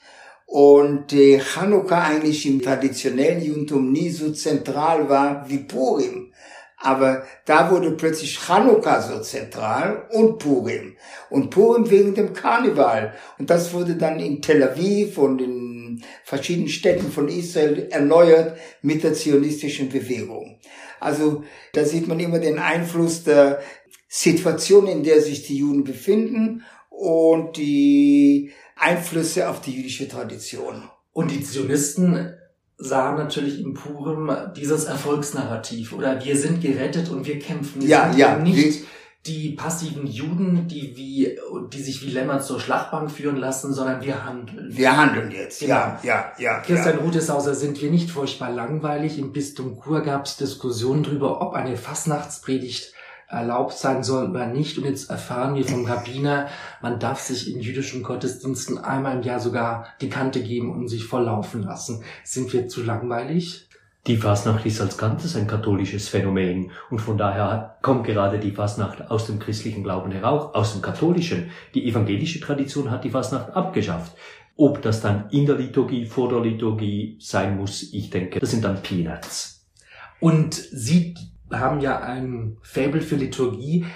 und 0.47 1.13
äh, 1.13 1.41
Chanukka 1.41 2.03
eigentlich 2.03 2.47
im 2.47 2.61
traditionellen 2.61 3.43
Judentum 3.43 3.91
nie 3.91 4.11
so 4.11 4.33
zentral 4.33 5.09
war 5.09 5.49
wie 5.49 5.59
Purim. 5.59 6.33
Aber 6.77 7.25
da 7.45 7.71
wurde 7.71 7.93
plötzlich 7.93 8.39
Chanukka 8.39 9.01
so 9.01 9.21
zentral 9.21 10.09
und 10.11 10.39
Purim. 10.39 10.97
Und 11.31 11.51
Purim 11.51 11.89
wegen 11.89 12.15
dem 12.15 12.33
Karneval. 12.33 13.15
Und 13.39 13.51
das 13.51 13.73
wurde 13.73 13.95
dann 13.95 14.19
in 14.19 14.43
Tel 14.43 14.63
Aviv 14.65 15.17
und 15.17 15.41
in 15.41 16.03
verschiedenen 16.25 16.69
Städten 16.69 17.11
von 17.13 17.29
Israel 17.29 17.89
erneuert 17.91 18.59
mit 18.83 19.05
der 19.05 19.15
zionistischen 19.15 19.89
Bewegung. 19.89 20.59
Also 21.03 21.45
da 21.73 21.85
sieht 21.85 22.09
man 22.09 22.21
immer 22.21 22.39
den 22.39 22.59
Einfluss 22.59 23.25
der 23.25 23.61
Situation, 24.09 24.87
in 24.87 25.03
der 25.03 25.21
sich 25.21 25.47
die 25.47 25.59
Juden 25.59 25.85
befinden 25.85 26.63
und 26.91 27.57
die 27.57 28.53
Einflüsse 28.77 29.49
auf 29.49 29.61
die 29.61 29.73
jüdische 29.73 30.09
Tradition. 30.09 30.89
Und 31.13 31.31
die 31.31 31.43
Zionisten 31.43 32.35
sahen 32.77 33.17
natürlich 33.17 33.61
im 33.61 33.75
Purim 33.75 34.31
dieses 34.57 34.85
Erfolgsnarrativ 34.85 35.93
oder 35.93 36.23
wir 36.25 36.37
sind 36.37 36.61
gerettet 36.61 37.11
und 37.11 37.27
wir 37.27 37.39
kämpfen. 37.39 37.83
Wir 37.83 37.89
ja, 37.89 38.13
ja. 38.17 38.39
Nicht 38.39 38.85
die 39.27 39.51
passiven 39.51 40.07
Juden, 40.07 40.67
die 40.67 40.97
wie, 40.97 41.39
die 41.73 41.81
sich 41.83 42.03
wie 42.03 42.11
Lämmer 42.11 42.41
zur 42.41 42.59
Schlachtbank 42.59 43.11
führen 43.11 43.37
lassen, 43.37 43.73
sondern 43.73 44.03
wir 44.03 44.25
handeln. 44.25 44.77
Wir 44.77 44.97
handeln 44.97 45.31
jetzt, 45.31 45.61
Genau. 45.61 45.75
ja, 45.75 46.01
ja, 46.03 46.33
ja. 46.39 46.59
Christian 46.61 46.99
ja. 46.99 47.05
Rudeshauser, 47.05 47.55
sind 47.55 47.81
wir 47.81 47.91
nicht 47.91 48.11
furchtbar 48.11 48.51
langweilig? 48.51 49.19
Im 49.19 49.33
Bistum 49.33 49.81
Chur 49.81 50.01
gab 50.01 50.27
es 50.27 50.37
Diskussionen 50.39 51.05
darüber, 51.05 51.41
ob 51.41 51.55
eine 51.55 51.77
Fastnachtspredigt 51.77 52.95
erlaubt 53.29 53.75
sein 53.79 54.03
soll 54.03 54.31
oder 54.31 54.47
nicht. 54.47 54.77
Und 54.77 54.85
jetzt 54.85 55.09
erfahren 55.09 55.55
wir 55.55 55.65
vom 55.65 55.87
Rabbiner, 55.87 56.49
man 56.83 56.99
darf 56.99 57.21
sich 57.21 57.53
in 57.53 57.61
jüdischen 57.61 58.03
Gottesdiensten 58.03 58.77
einmal 58.79 59.17
im 59.17 59.23
Jahr 59.23 59.41
sogar 59.41 59.87
die 60.01 60.11
Kante 60.11 60.43
geben 60.43 60.73
und 60.73 60.89
sich 60.89 61.05
volllaufen 61.05 61.63
lassen. 61.63 62.03
Sind 62.25 62.53
wir 62.53 62.67
zu 62.69 62.83
langweilig? 62.83 63.69
Die 64.09 64.17
Fasnacht 64.17 64.67
ist 64.67 64.81
als 64.81 64.99
Ganzes 64.99 65.37
ein 65.37 65.47
katholisches 65.47 66.09
Phänomen 66.09 66.73
und 66.91 66.99
von 66.99 67.17
daher 67.17 67.77
kommt 67.83 68.05
gerade 68.05 68.41
die 68.41 68.51
Fasnacht 68.51 69.13
aus 69.13 69.27
dem 69.27 69.39
christlichen 69.39 69.85
Glauben 69.85 70.11
heraus, 70.11 70.57
aus 70.57 70.73
dem 70.73 70.83
katholischen. 70.83 71.53
Die 71.75 71.89
evangelische 71.89 72.41
Tradition 72.41 72.91
hat 72.91 73.05
die 73.05 73.11
Fasnacht 73.11 73.55
abgeschafft. 73.55 74.17
Ob 74.57 74.83
das 74.83 75.01
dann 75.03 75.31
in 75.31 75.47
der 75.47 75.55
Liturgie, 75.55 76.07
vor 76.07 76.29
der 76.29 76.41
Liturgie 76.41 77.17
sein 77.21 77.57
muss, 77.57 77.93
ich 77.93 78.11
denke, 78.11 78.41
das 78.41 78.51
sind 78.51 78.65
dann 78.65 78.83
Peanuts. 78.83 79.69
Und 80.19 80.55
Sie 80.55 81.15
haben 81.53 81.81
ja 81.81 82.01
ein 82.01 82.57
Faible 82.63 83.03
für 83.03 83.17
Liturgie. 83.17 83.87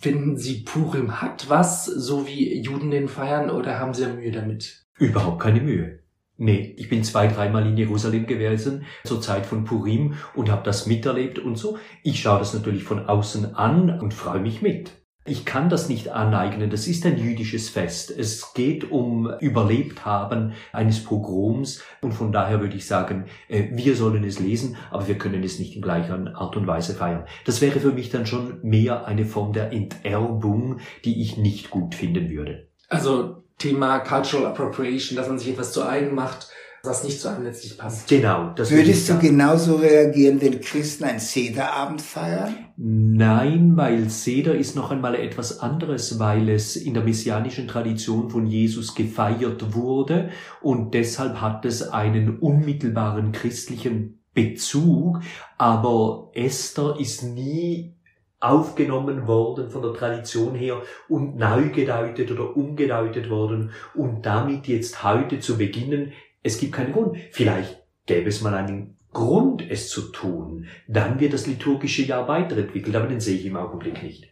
Finden 0.00 0.38
Sie 0.38 0.62
Purim 0.62 1.22
hat 1.22 1.48
was, 1.48 1.84
so 1.84 2.26
wie 2.26 2.60
Juden 2.60 2.90
den 2.90 3.06
feiern, 3.06 3.48
oder 3.48 3.78
haben 3.78 3.94
Sie 3.94 4.06
Mühe 4.06 4.32
damit? 4.32 4.86
Überhaupt 4.98 5.40
keine 5.40 5.60
Mühe. 5.60 5.99
Nee, 6.42 6.74
ich 6.78 6.88
bin 6.88 7.04
zwei, 7.04 7.26
dreimal 7.26 7.66
in 7.66 7.76
Jerusalem 7.76 8.26
gewesen 8.26 8.86
zur 9.04 9.20
Zeit 9.20 9.44
von 9.44 9.64
Purim 9.64 10.14
und 10.34 10.50
habe 10.50 10.62
das 10.64 10.86
miterlebt 10.86 11.38
und 11.38 11.58
so. 11.58 11.76
Ich 12.02 12.22
schaue 12.22 12.38
das 12.38 12.54
natürlich 12.54 12.82
von 12.82 13.06
außen 13.06 13.54
an 13.56 14.00
und 14.00 14.14
freue 14.14 14.40
mich 14.40 14.62
mit. 14.62 14.90
Ich 15.26 15.44
kann 15.44 15.68
das 15.68 15.90
nicht 15.90 16.08
aneignen, 16.08 16.70
das 16.70 16.86
ist 16.86 17.04
ein 17.04 17.18
jüdisches 17.18 17.68
Fest. 17.68 18.10
Es 18.10 18.54
geht 18.54 18.90
um 18.90 19.30
Überlebt 19.40 20.06
haben 20.06 20.54
eines 20.72 21.04
Pogroms 21.04 21.82
und 22.00 22.12
von 22.12 22.32
daher 22.32 22.62
würde 22.62 22.76
ich 22.76 22.86
sagen, 22.86 23.26
äh, 23.48 23.68
wir 23.72 23.94
sollen 23.94 24.24
es 24.24 24.40
lesen, 24.40 24.78
aber 24.90 25.08
wir 25.08 25.18
können 25.18 25.44
es 25.44 25.58
nicht 25.58 25.76
in 25.76 25.82
gleicher 25.82 26.34
Art 26.34 26.56
und 26.56 26.66
Weise 26.66 26.94
feiern. 26.94 27.26
Das 27.44 27.60
wäre 27.60 27.80
für 27.80 27.92
mich 27.92 28.08
dann 28.08 28.24
schon 28.24 28.60
mehr 28.62 29.04
eine 29.04 29.26
Form 29.26 29.52
der 29.52 29.74
Enterbung, 29.74 30.78
die 31.04 31.20
ich 31.20 31.36
nicht 31.36 31.68
gut 31.68 31.94
finden 31.94 32.30
würde. 32.30 32.70
Also 32.88 33.44
Thema 33.60 34.00
Cultural 34.00 34.46
Appropriation, 34.46 35.16
dass 35.16 35.28
man 35.28 35.38
sich 35.38 35.50
etwas 35.50 35.72
zu 35.72 35.86
eigen 35.86 36.14
macht, 36.14 36.48
was 36.82 37.04
nicht 37.04 37.20
zu 37.20 37.28
einem 37.28 37.44
letztlich 37.44 37.76
passt. 37.76 38.08
Genau. 38.08 38.52
Das 38.56 38.70
Würdest 38.70 39.08
du 39.08 39.18
genauso 39.18 39.76
reagieren, 39.76 40.40
wenn 40.40 40.60
Christen 40.60 41.04
einen 41.04 41.20
Sederabend 41.20 42.00
feiern? 42.00 42.56
Nein, 42.76 43.76
weil 43.76 44.08
Seder 44.08 44.54
ist 44.54 44.76
noch 44.76 44.90
einmal 44.90 45.14
etwas 45.14 45.60
anderes, 45.60 46.18
weil 46.18 46.48
es 46.48 46.76
in 46.76 46.94
der 46.94 47.04
messianischen 47.04 47.68
Tradition 47.68 48.30
von 48.30 48.46
Jesus 48.46 48.94
gefeiert 48.94 49.74
wurde 49.74 50.30
und 50.62 50.94
deshalb 50.94 51.42
hat 51.42 51.66
es 51.66 51.86
einen 51.90 52.38
unmittelbaren 52.38 53.32
christlichen 53.32 54.22
Bezug, 54.32 55.20
aber 55.58 56.30
Esther 56.32 56.96
ist 56.98 57.24
nie 57.24 57.99
aufgenommen 58.40 59.26
worden 59.26 59.70
von 59.70 59.82
der 59.82 59.92
Tradition 59.92 60.54
her 60.54 60.82
und 61.08 61.36
neu 61.36 61.68
gedeutet 61.68 62.30
oder 62.30 62.56
umgedeutet 62.56 63.28
worden 63.28 63.72
und 63.94 64.24
damit 64.24 64.66
jetzt 64.66 65.04
heute 65.04 65.40
zu 65.40 65.58
beginnen, 65.58 66.12
es 66.42 66.58
gibt 66.58 66.72
keinen 66.72 66.92
Grund. 66.92 67.18
Vielleicht 67.32 67.82
gäbe 68.06 68.28
es 68.28 68.40
mal 68.40 68.54
einen 68.54 68.96
Grund, 69.12 69.62
es 69.68 69.88
zu 69.88 70.02
tun, 70.12 70.66
dann 70.86 71.20
wird 71.20 71.32
das 71.32 71.46
liturgische 71.46 72.02
Jahr 72.02 72.28
weiterentwickelt, 72.28 72.94
aber 72.94 73.08
den 73.08 73.20
sehe 73.20 73.36
ich 73.36 73.46
im 73.46 73.56
Augenblick 73.56 74.02
nicht. 74.02 74.28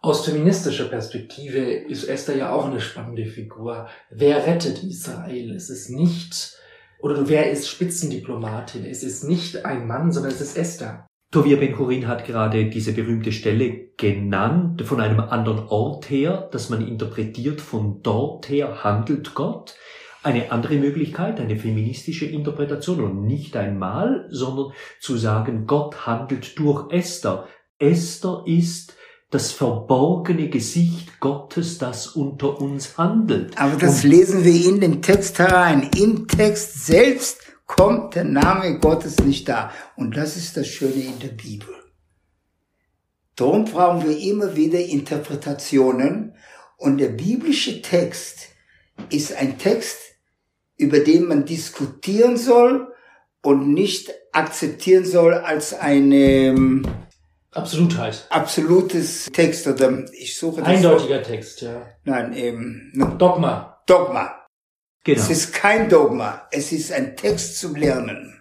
Aus 0.00 0.24
feministischer 0.24 0.84
Perspektive 0.84 1.58
ist 1.58 2.04
Esther 2.04 2.36
ja 2.36 2.52
auch 2.52 2.66
eine 2.66 2.80
spannende 2.80 3.26
Figur. 3.26 3.88
Wer 4.10 4.46
rettet 4.46 4.84
Israel? 4.84 5.54
Es 5.54 5.70
ist 5.70 5.90
nicht, 5.90 6.56
oder 7.00 7.28
wer 7.28 7.50
ist 7.50 7.68
Spitzendiplomatin? 7.68 8.84
Es 8.84 9.02
ist 9.02 9.24
nicht 9.24 9.64
ein 9.64 9.86
Mann, 9.86 10.12
sondern 10.12 10.32
es 10.32 10.40
ist 10.40 10.56
Esther. 10.56 11.07
Tovia 11.30 11.58
Ben-Chorin 11.58 12.08
hat 12.08 12.24
gerade 12.24 12.70
diese 12.70 12.92
berühmte 12.92 13.32
Stelle 13.32 13.88
genannt, 13.98 14.80
von 14.82 14.98
einem 15.00 15.20
anderen 15.20 15.68
Ort 15.68 16.08
her, 16.08 16.48
dass 16.52 16.70
man 16.70 16.86
interpretiert, 16.86 17.60
von 17.60 18.00
dort 18.02 18.48
her 18.48 18.82
handelt 18.82 19.34
Gott. 19.34 19.74
Eine 20.22 20.50
andere 20.50 20.76
Möglichkeit, 20.76 21.38
eine 21.38 21.56
feministische 21.56 22.24
Interpretation 22.24 23.00
und 23.00 23.26
nicht 23.26 23.56
einmal, 23.56 24.26
sondern 24.30 24.72
zu 25.00 25.18
sagen, 25.18 25.66
Gott 25.66 26.06
handelt 26.06 26.58
durch 26.58 26.90
Esther. 26.90 27.46
Esther 27.78 28.42
ist 28.46 28.96
das 29.30 29.52
verborgene 29.52 30.48
Gesicht 30.48 31.20
Gottes, 31.20 31.76
das 31.76 32.06
unter 32.06 32.58
uns 32.58 32.96
handelt. 32.96 33.58
Aber 33.60 33.76
das 33.76 34.02
Und 34.02 34.10
lesen 34.10 34.44
wir 34.44 34.66
in 34.66 34.80
den 34.80 35.02
Text 35.02 35.38
herein. 35.38 35.90
Im 35.94 36.26
Text 36.26 36.86
selbst 36.86 37.47
kommt 37.68 38.16
der 38.16 38.24
Name 38.24 38.80
Gottes 38.80 39.20
nicht 39.20 39.48
da. 39.48 39.70
Und 39.94 40.16
das 40.16 40.36
ist 40.36 40.56
das 40.56 40.66
Schöne 40.66 41.04
in 41.04 41.20
der 41.20 41.28
Bibel. 41.28 41.68
Darum 43.36 43.66
brauchen 43.66 44.08
wir 44.08 44.18
immer 44.18 44.56
wieder 44.56 44.80
Interpretationen. 44.80 46.34
Und 46.76 46.98
der 46.98 47.10
biblische 47.10 47.80
Text 47.82 48.48
ist 49.10 49.36
ein 49.36 49.58
Text, 49.58 49.98
über 50.76 50.98
den 50.98 51.26
man 51.26 51.44
diskutieren 51.44 52.36
soll 52.36 52.92
und 53.42 53.72
nicht 53.72 54.12
akzeptieren 54.32 55.04
soll 55.04 55.34
als 55.34 55.74
ein 55.74 56.10
ähm, 56.12 56.86
Absolutheit. 57.52 58.26
absolutes 58.30 59.28
Text 59.32 59.66
oder 59.66 60.04
ich 60.12 60.36
suche 60.36 60.60
das 60.60 60.68
Eindeutiger 60.68 61.22
Text, 61.22 61.62
ja. 61.62 61.86
Nein, 62.04 62.32
eben 62.34 62.92
ne, 62.94 63.14
Dogma. 63.18 63.82
Dogma. 63.86 64.37
Genau. 65.14 65.22
Es 65.22 65.30
ist 65.30 65.52
kein 65.52 65.88
Dogma, 65.88 66.42
es 66.50 66.72
ist 66.72 66.92
ein 66.92 67.16
Text 67.16 67.58
zum 67.58 67.74
Lernen. 67.74 68.34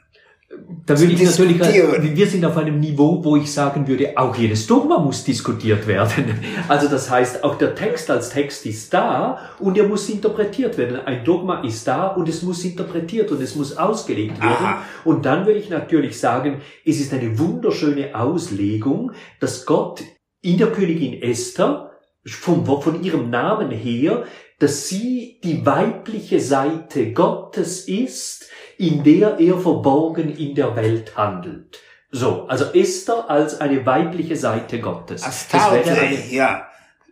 Da 0.86 0.98
würde 0.98 1.14
ich 1.14 1.22
natürlich, 1.22 1.60
wir 1.60 2.28
sind 2.28 2.46
auf 2.46 2.58
einem 2.58 2.80
Niveau, 2.80 3.24
wo 3.24 3.36
ich 3.36 3.52
sagen 3.52 3.88
würde, 3.88 4.18
auch 4.18 4.36
jedes 4.36 4.66
Dogma 4.66 4.98
muss 4.98 5.24
diskutiert 5.24 5.86
werden. 5.88 6.40
Also 6.68 6.88
das 6.88 7.10
heißt, 7.10 7.44
auch 7.44 7.58
der 7.58 7.76
Text 7.76 8.10
als 8.10 8.30
Text 8.30 8.66
ist 8.66 8.94
da 8.94 9.40
und 9.60 9.78
er 9.78 9.88
muss 9.88 10.10
interpretiert 10.10 10.78
werden. 10.78 11.00
Ein 11.06 11.24
Dogma 11.24 11.62
ist 11.62 11.88
da 11.88 12.08
und 12.08 12.28
es 12.28 12.42
muss 12.42 12.64
interpretiert 12.66 13.32
und 13.32 13.42
es 13.42 13.56
muss 13.56 13.78
ausgelegt 13.78 14.42
werden. 14.42 14.66
Aha. 14.66 14.82
Und 15.06 15.26
dann 15.26 15.46
würde 15.46 15.60
ich 15.60 15.70
natürlich 15.70 16.20
sagen, 16.20 16.62
es 16.86 17.00
ist 17.00 17.14
eine 17.14 17.38
wunderschöne 17.38 18.16
Auslegung, 18.16 19.12
dass 19.40 19.66
Gott 19.66 20.04
in 20.42 20.58
der 20.58 20.72
Königin 20.72 21.22
Esther 21.22 21.92
vom, 22.26 22.66
von 22.66 23.04
ihrem 23.04 23.30
Namen 23.30 23.72
her, 23.72 24.24
dass 24.60 24.88
sie 24.90 25.40
die 25.44 25.66
weibliche 25.66 26.40
Seite 26.40 27.12
Gottes 27.14 27.88
ist, 27.88 28.48
in 28.78 29.04
der 29.04 29.40
er 29.40 29.58
verborgen 29.58 30.36
in 30.36 30.56
der 30.56 30.76
Welt 30.76 31.16
handelt. 31.18 31.80
So, 32.12 32.44
also 32.48 32.66
Esther 32.74 33.30
als 33.30 33.60
eine 33.60 33.86
weibliche 33.86 34.36
Seite 34.36 34.80
Gottes. 34.80 35.24
Astarte, 35.24 35.92
eine, 35.92 36.26
ja. 36.32 36.68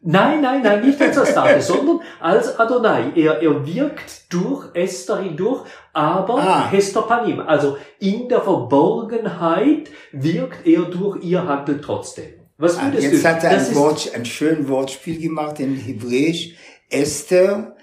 Nein, 0.07 0.41
nein, 0.41 0.61
nein, 0.61 0.85
nicht 0.85 1.01
als 1.01 1.17
Astarte, 1.17 1.61
sondern 1.63 1.99
als 2.19 2.59
Adonai. 2.59 3.11
Er, 3.15 3.41
er 3.41 3.65
wirkt 3.65 4.31
durch 4.31 4.67
Esther 4.75 5.17
hindurch, 5.19 5.63
aber 5.93 6.35
Ah. 6.35 6.69
Hester 6.69 7.01
Panim. 7.01 7.39
Also 7.39 7.77
in 7.99 8.29
der 8.29 8.41
Verborgenheit 8.41 9.89
wirkt 10.11 10.65
er 10.65 10.83
durch 10.83 11.23
ihr 11.23 11.45
Handel 11.47 11.81
trotzdem. 11.81 12.33
Was 12.57 12.77
Ah, 12.77 12.85
würdest 12.85 13.11
Jetzt 13.11 13.23
du? 13.25 13.29
hat 13.29 13.43
er 13.43 13.49
ein, 13.51 13.75
Wort, 13.75 14.11
ein 14.15 14.25
schönes 14.25 14.67
Wortspiel 14.69 15.19
gemacht 15.19 15.59
in 15.59 15.75
Hebräisch. 15.75 16.55
Esther 16.89 17.75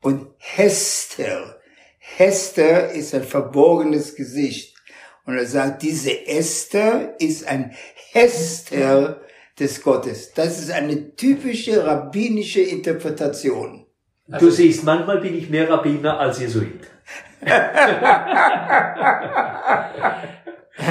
und 0.00 0.28
Hester. 0.38 1.60
Hester 1.98 2.90
ist 2.90 3.14
ein 3.14 3.24
verborgenes 3.24 4.14
Gesicht. 4.14 4.76
Und 5.24 5.36
er 5.36 5.46
sagt, 5.46 5.82
diese 5.82 6.26
Esther 6.26 7.20
ist 7.20 7.46
ein 7.46 7.74
Hester 8.12 9.20
des 9.58 9.82
Gottes. 9.82 10.32
Das 10.32 10.58
ist 10.58 10.70
eine 10.70 11.14
typische 11.16 11.84
rabbinische 11.84 12.60
Interpretation. 12.60 13.86
Du 14.26 14.50
siehst, 14.50 14.84
manchmal 14.84 15.20
bin 15.20 15.36
ich 15.36 15.50
mehr 15.50 15.70
Rabbiner 15.70 16.18
als 16.18 16.40
Jesuit. 16.40 16.86
Herr 17.40 17.74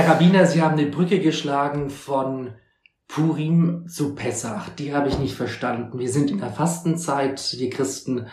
Rabbiner, 0.10 0.46
Sie 0.46 0.62
haben 0.62 0.78
eine 0.78 0.90
Brücke 0.90 1.20
geschlagen 1.20 1.90
von 1.90 2.54
Purim 3.08 3.88
zu 3.88 4.16
Pessach. 4.16 4.70
Die 4.70 4.94
habe 4.94 5.10
ich 5.10 5.18
nicht 5.20 5.36
verstanden. 5.36 6.00
Wir 6.00 6.10
sind 6.10 6.30
in 6.30 6.40
der 6.40 6.52
Fastenzeit. 6.52 7.56
Wir 7.58 7.70
Christen 7.70 8.28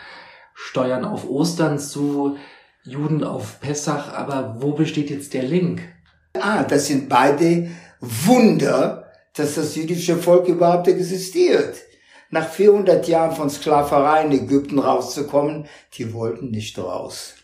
steuern 0.53 1.05
auf 1.05 1.29
Ostern 1.29 1.79
zu, 1.79 2.37
Juden 2.83 3.23
auf 3.23 3.59
Pessach. 3.61 4.13
Aber 4.13 4.57
wo 4.59 4.73
besteht 4.73 5.09
jetzt 5.09 5.33
der 5.33 5.43
Link? 5.43 5.81
Ah, 6.33 6.63
das 6.63 6.87
sind 6.87 7.09
beide 7.09 7.69
Wunder, 8.01 9.11
dass 9.33 9.55
das 9.55 9.75
jüdische 9.75 10.17
Volk 10.17 10.47
überhaupt 10.47 10.87
existiert. 10.87 11.77
Nach 12.29 12.47
400 12.47 13.07
Jahren 13.07 13.35
von 13.35 13.49
Sklaverei 13.49 14.25
in 14.25 14.31
Ägypten 14.31 14.79
rauszukommen, 14.79 15.67
die 15.93 16.13
wollten 16.13 16.51
nicht 16.51 16.77
raus. 16.77 17.35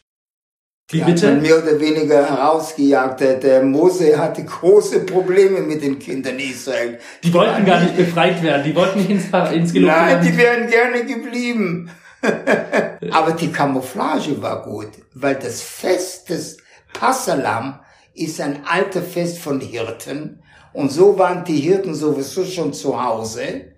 Wie 0.91 0.99
die 0.99 1.03
bitte? 1.05 1.31
Hat 1.31 1.41
mehr 1.41 1.57
oder 1.57 1.79
weniger 1.79 2.29
herausgejagt. 2.29 3.21
Der, 3.21 3.35
der 3.35 3.63
Mose 3.63 4.17
hatte 4.17 4.43
große 4.43 5.01
Probleme 5.01 5.61
mit 5.61 5.81
den 5.81 5.97
Kindern 5.99 6.37
Israel. 6.37 6.99
Die 7.23 7.33
wollten 7.33 7.65
gar 7.65 7.79
nicht 7.79 7.95
befreit 7.95 8.43
werden, 8.43 8.63
die 8.63 8.75
wollten 8.75 8.99
nicht 8.99 9.09
ins, 9.09 9.25
ins 9.53 9.73
Gelobte 9.73 9.95
Nein, 9.95 10.21
die 10.21 10.37
wären 10.37 10.69
gerne 10.69 11.05
geblieben. 11.05 11.89
Aber 13.11 13.31
die 13.31 13.51
Camouflage 13.51 14.41
war 14.41 14.63
gut, 14.63 14.89
weil 15.13 15.35
das 15.35 15.61
Fest 15.61 16.29
des 16.29 16.57
Passalam 16.93 17.79
ist 18.13 18.41
ein 18.41 18.65
alter 18.65 19.01
Fest 19.01 19.39
von 19.39 19.59
Hirten. 19.59 20.43
Und 20.73 20.91
so 20.91 21.17
waren 21.17 21.43
die 21.43 21.59
Hirten 21.59 21.95
sowieso 21.95 22.45
schon 22.45 22.73
zu 22.73 23.01
Hause. 23.01 23.70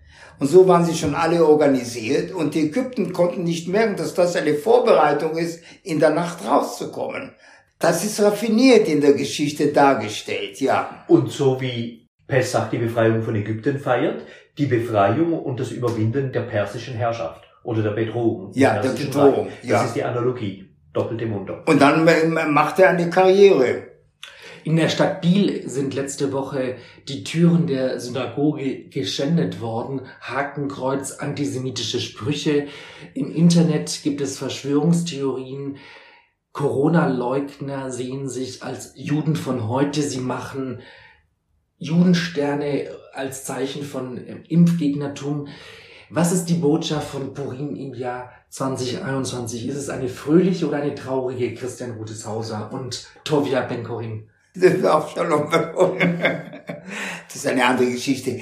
Und 0.44 0.50
so 0.50 0.68
waren 0.68 0.84
sie 0.84 0.94
schon 0.94 1.16
alle 1.16 1.48
organisiert 1.48 2.34
und 2.34 2.54
die 2.54 2.66
Ägypten 2.66 3.14
konnten 3.14 3.46
nicht 3.46 3.70
merken, 3.70 3.96
dass 3.96 4.14
das 4.14 4.36
eine 4.36 4.56
Vorbereitung 4.56 5.38
ist, 5.38 5.64
in 5.84 6.02
der 6.02 6.10
Nacht 6.10 6.46
rauszukommen. 6.46 7.32
Das 7.80 8.04
ist 8.04 8.22
raffiniert 8.22 8.90
in 8.90 9.00
der 9.00 9.14
Geschichte 9.14 9.68
dargestellt, 9.68 10.60
ja. 10.60 11.06
Und 11.08 11.32
so 11.32 11.62
wie 11.62 12.10
Pessach 12.28 12.70
die 12.70 12.78
Befreiung 12.78 13.22
von 13.22 13.36
Ägypten 13.36 13.80
feiert, 13.80 14.24
die 14.58 14.66
Befreiung 14.66 15.32
und 15.32 15.62
das 15.62 15.72
Überwinden 15.72 16.34
der 16.34 16.42
persischen 16.42 16.96
Herrschaft 16.96 17.46
oder 17.64 17.82
der 17.82 17.92
Bedrohung. 17.92 18.52
Ja, 18.54 18.82
der 18.82 18.90
Bedrohung. 18.90 19.46
Reich. 19.46 19.62
Das 19.62 19.70
ja. 19.70 19.86
ist 19.86 19.96
die 19.96 20.04
Analogie. 20.04 20.76
Doppelte 20.92 21.26
Munter. 21.26 21.64
Und 21.66 21.82
dann 21.82 22.04
macht 22.52 22.80
er 22.80 22.90
eine 22.90 23.10
Karriere. 23.10 23.93
In 24.64 24.78
der 24.78 24.88
Stadt 24.88 25.20
Biel 25.20 25.68
sind 25.68 25.94
letzte 25.94 26.32
Woche 26.32 26.78
die 27.10 27.26
Türen 27.26 27.68
der 27.68 28.00
Synagoge 28.00 28.86
geschändet 28.86 29.60
worden. 29.60 30.04
Hakenkreuz, 30.22 31.12
antisemitische 31.12 32.00
Sprüche. 32.00 32.68
Im 33.14 33.36
Internet 33.36 34.00
gibt 34.04 34.22
es 34.22 34.38
Verschwörungstheorien. 34.38 35.76
Corona-Leugner 36.54 37.92
sehen 37.92 38.30
sich 38.30 38.64
als 38.64 38.94
Juden 38.96 39.36
von 39.36 39.68
heute. 39.68 40.02
Sie 40.02 40.22
machen 40.22 40.80
Judensterne 41.78 42.88
als 43.12 43.44
Zeichen 43.44 43.84
von 43.84 44.16
Impfgegnertum. 44.48 45.50
Was 46.10 46.32
ist 46.32 46.46
die 46.46 46.54
Botschaft 46.54 47.10
von 47.10 47.34
Purim 47.34 47.76
im 47.76 47.94
Jahr 47.94 48.32
2021? 48.48 49.68
Ist 49.68 49.76
es 49.76 49.90
eine 49.90 50.08
fröhliche 50.08 50.70
oder 50.70 50.78
eine 50.78 50.96
traurige 50.96 51.54
Christian 51.54 51.98
Rudeshauser 51.98 52.72
und 52.72 53.08
Tovia 53.26 53.62
Ben-Korin? 53.62 54.30
Das 54.56 54.74
ist 54.74 54.86
auch 54.86 55.10
Shalom 55.14 55.50
Das 55.50 57.36
ist 57.36 57.48
eine 57.48 57.66
andere 57.66 57.90
Geschichte. 57.90 58.42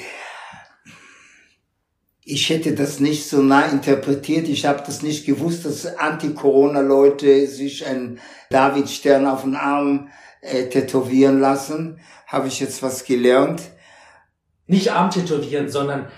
Ich 2.23 2.49
hätte 2.49 2.75
das 2.75 2.99
nicht 2.99 3.27
so 3.29 3.41
nah 3.41 3.65
interpretiert. 3.65 4.47
Ich 4.47 4.65
habe 4.65 4.83
das 4.85 5.01
nicht 5.01 5.25
gewusst, 5.25 5.65
dass 5.65 5.85
Anti-Corona-Leute 5.85 7.47
sich 7.47 7.85
einen 7.85 8.19
David-Stern 8.49 9.25
auf 9.25 9.43
den 9.43 9.55
Arm 9.55 10.09
äh, 10.41 10.67
tätowieren 10.67 11.39
lassen. 11.39 11.99
Habe 12.27 12.47
ich 12.47 12.59
jetzt 12.59 12.83
was 12.83 13.05
gelernt? 13.05 13.61
Nicht 14.67 14.91
Arm 14.91 15.09
tätowieren, 15.09 15.69
sondern 15.69 16.09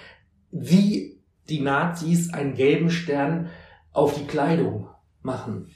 wie 0.51 1.21
die 1.49 1.61
Nazis 1.61 2.33
einen 2.33 2.55
gelben 2.55 2.89
Stern 2.89 3.49
auf 3.91 4.15
die 4.15 4.25
Kleidung 4.25 4.89
machen. 5.21 5.71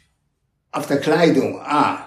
Auf 0.71 0.87
der 0.87 0.99
Kleidung, 0.99 1.61
ah 1.61 2.06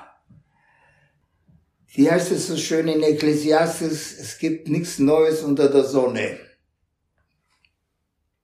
wie 1.92 2.10
heißt 2.10 2.30
es 2.30 2.46
so 2.46 2.56
schön 2.56 2.88
in 2.88 3.02
Ekklesiastes, 3.02 4.18
es 4.18 4.38
gibt 4.38 4.68
nichts 4.68 4.98
Neues 4.98 5.42
unter 5.42 5.68
der 5.68 5.84
Sonne. 5.84 6.38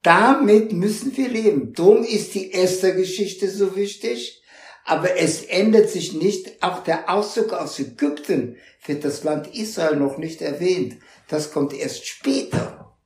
Damit 0.02 0.72
müssen 0.72 1.16
wir 1.16 1.28
leben. 1.28 1.72
Drum 1.72 2.04
ist 2.04 2.34
die 2.34 2.52
Esther-Geschichte 2.52 3.50
so 3.50 3.74
wichtig. 3.76 4.42
Aber 4.84 5.16
es 5.16 5.42
ändert 5.42 5.90
sich 5.90 6.12
nicht. 6.12 6.62
Auch 6.62 6.84
der 6.84 7.10
Auszug 7.10 7.52
aus 7.52 7.78
Ägypten 7.80 8.56
wird 8.84 9.04
das 9.04 9.24
Land 9.24 9.52
Israel 9.54 9.96
noch 9.96 10.16
nicht 10.16 10.42
erwähnt. 10.42 10.96
Das 11.28 11.50
kommt 11.50 11.72
erst 11.72 12.06
später. 12.06 12.96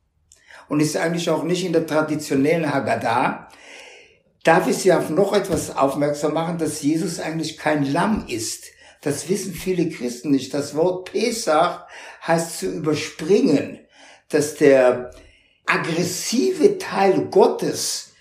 Und 0.69 0.79
ist 0.79 0.95
eigentlich 0.95 1.29
auch 1.31 1.43
nicht 1.43 1.65
in 1.65 1.73
der 1.73 1.87
traditionellen 1.87 2.71
Haggadah. 2.71 3.49
Darf 4.43 4.67
ich 4.67 4.77
Sie 4.77 4.93
auf 4.93 5.09
noch 5.09 5.33
etwas 5.33 5.75
aufmerksam 5.75 6.33
machen, 6.33 6.59
dass 6.59 6.81
Jesus 6.81 7.19
eigentlich 7.19 7.57
kein 7.57 7.91
Lamm 7.91 8.25
ist. 8.27 8.65
Das 9.01 9.29
wissen 9.29 9.53
viele 9.53 9.89
Christen 9.89 10.31
nicht. 10.31 10.53
Das 10.53 10.75
Wort 10.75 11.11
Pesach 11.11 11.87
heißt 12.25 12.59
zu 12.59 12.67
überspringen, 12.67 13.79
dass 14.29 14.55
der 14.55 15.11
aggressive 15.65 16.77
Teil 16.77 17.27
Gottes 17.31 18.11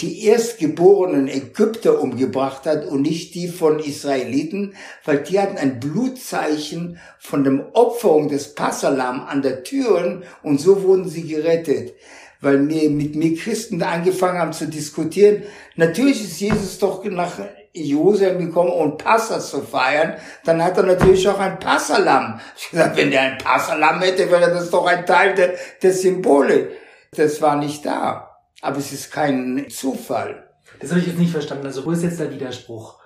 die 0.00 0.24
erstgeborenen 0.24 1.28
Ägypter 1.28 2.00
umgebracht 2.00 2.64
hat 2.64 2.86
und 2.86 3.02
nicht 3.02 3.34
die 3.34 3.48
von 3.48 3.80
Israeliten, 3.80 4.74
weil 5.04 5.18
die 5.18 5.38
hatten 5.38 5.58
ein 5.58 5.78
Blutzeichen 5.78 6.98
von 7.18 7.44
dem 7.44 7.62
Opferung 7.74 8.28
des 8.28 8.54
Passalam 8.54 9.20
an 9.26 9.42
der 9.42 9.62
Türen 9.62 10.22
und 10.42 10.58
so 10.58 10.82
wurden 10.82 11.08
sie 11.08 11.26
gerettet. 11.26 11.94
Weil 12.40 12.58
mir, 12.58 12.88
mit 12.88 13.14
mir 13.14 13.36
Christen 13.36 13.82
angefangen 13.82 14.38
haben 14.38 14.54
zu 14.54 14.66
diskutieren. 14.66 15.42
Natürlich 15.76 16.22
ist 16.24 16.40
Jesus 16.40 16.78
doch 16.78 17.04
nach 17.04 17.38
Jerusalem 17.72 18.46
gekommen, 18.46 18.70
um 18.70 18.96
Passa 18.98 19.38
zu 19.38 19.62
feiern, 19.62 20.16
dann 20.44 20.62
hat 20.62 20.76
er 20.76 20.82
natürlich 20.84 21.28
auch 21.28 21.38
ein 21.38 21.58
Passalam. 21.58 22.40
Ich 22.56 22.70
gesagt, 22.70 22.96
wenn 22.96 23.10
der 23.10 23.22
ein 23.22 23.38
Passalam 23.38 24.00
hätte, 24.00 24.30
wäre 24.30 24.50
das 24.50 24.70
doch 24.70 24.86
ein 24.86 25.06
Teil 25.06 25.34
der, 25.34 25.54
der 25.82 25.92
Symbole. 25.92 26.70
Das 27.16 27.40
war 27.40 27.56
nicht 27.56 27.86
da. 27.86 28.38
Aber 28.60 28.78
es 28.78 28.92
ist 28.92 29.12
kein 29.12 29.66
Zufall. 29.70 30.48
Das 30.80 30.90
habe 30.90 31.00
ich 31.00 31.06
jetzt 31.06 31.18
nicht 31.18 31.32
verstanden. 31.32 31.66
Also 31.66 31.84
wo 31.86 31.92
ist 31.92 32.02
jetzt 32.02 32.20
der 32.20 32.32
Widerspruch? 32.32 32.98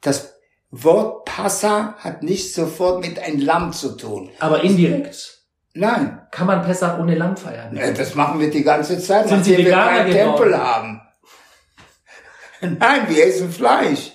Das 0.00 0.34
Wort 0.70 1.24
Passa 1.24 1.94
hat 1.98 2.22
nicht 2.22 2.54
sofort 2.54 3.04
mit 3.04 3.18
ein 3.18 3.40
Lamm 3.40 3.72
zu 3.72 3.96
tun. 3.96 4.30
Aber 4.38 4.62
indirekt. 4.62 5.40
Nein. 5.72 6.20
Kann 6.30 6.46
man 6.46 6.62
Pessach 6.62 6.98
ohne 6.98 7.14
Lamm 7.14 7.36
feiern? 7.36 7.76
Ja, 7.76 7.90
das 7.92 8.14
machen 8.14 8.40
wir 8.40 8.50
die 8.50 8.62
ganze 8.62 8.98
Zeit, 8.98 9.28
Sind 9.28 9.38
nachdem 9.38 9.58
wir 9.58 9.72
keinen 9.72 10.10
Tempel 10.10 10.58
haben. 10.58 11.00
Nein, 12.78 13.08
wir 13.08 13.26
essen 13.26 13.50
Fleisch. 13.50 14.12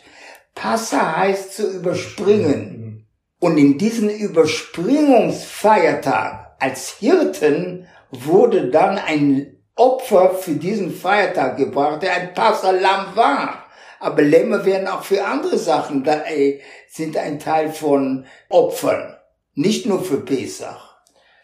Passa 0.53 1.17
heißt 1.17 1.55
zu 1.55 1.71
überspringen. 1.71 3.07
Und 3.39 3.57
in 3.57 3.77
diesen 3.77 4.09
Überspringungsfeiertag 4.09 6.55
als 6.59 6.95
Hirten 6.99 7.87
wurde 8.11 8.69
dann 8.69 8.97
ein 8.97 9.57
Opfer 9.75 10.35
für 10.35 10.53
diesen 10.53 10.93
Feiertag 10.93 11.57
gebracht, 11.57 12.01
der 12.01 12.13
ein 12.13 12.33
Passalam 12.33 13.15
war. 13.15 13.65
Aber 13.99 14.21
Lämmer 14.21 14.65
werden 14.65 14.87
auch 14.87 15.03
für 15.03 15.25
andere 15.25 15.57
Sachen, 15.57 16.03
da, 16.03 16.23
äh, 16.25 16.61
sind 16.87 17.17
ein 17.17 17.39
Teil 17.39 17.71
von 17.71 18.25
Opfern. 18.49 19.15
Nicht 19.53 19.85
nur 19.85 20.03
für 20.03 20.21
Pesach. 20.21 20.95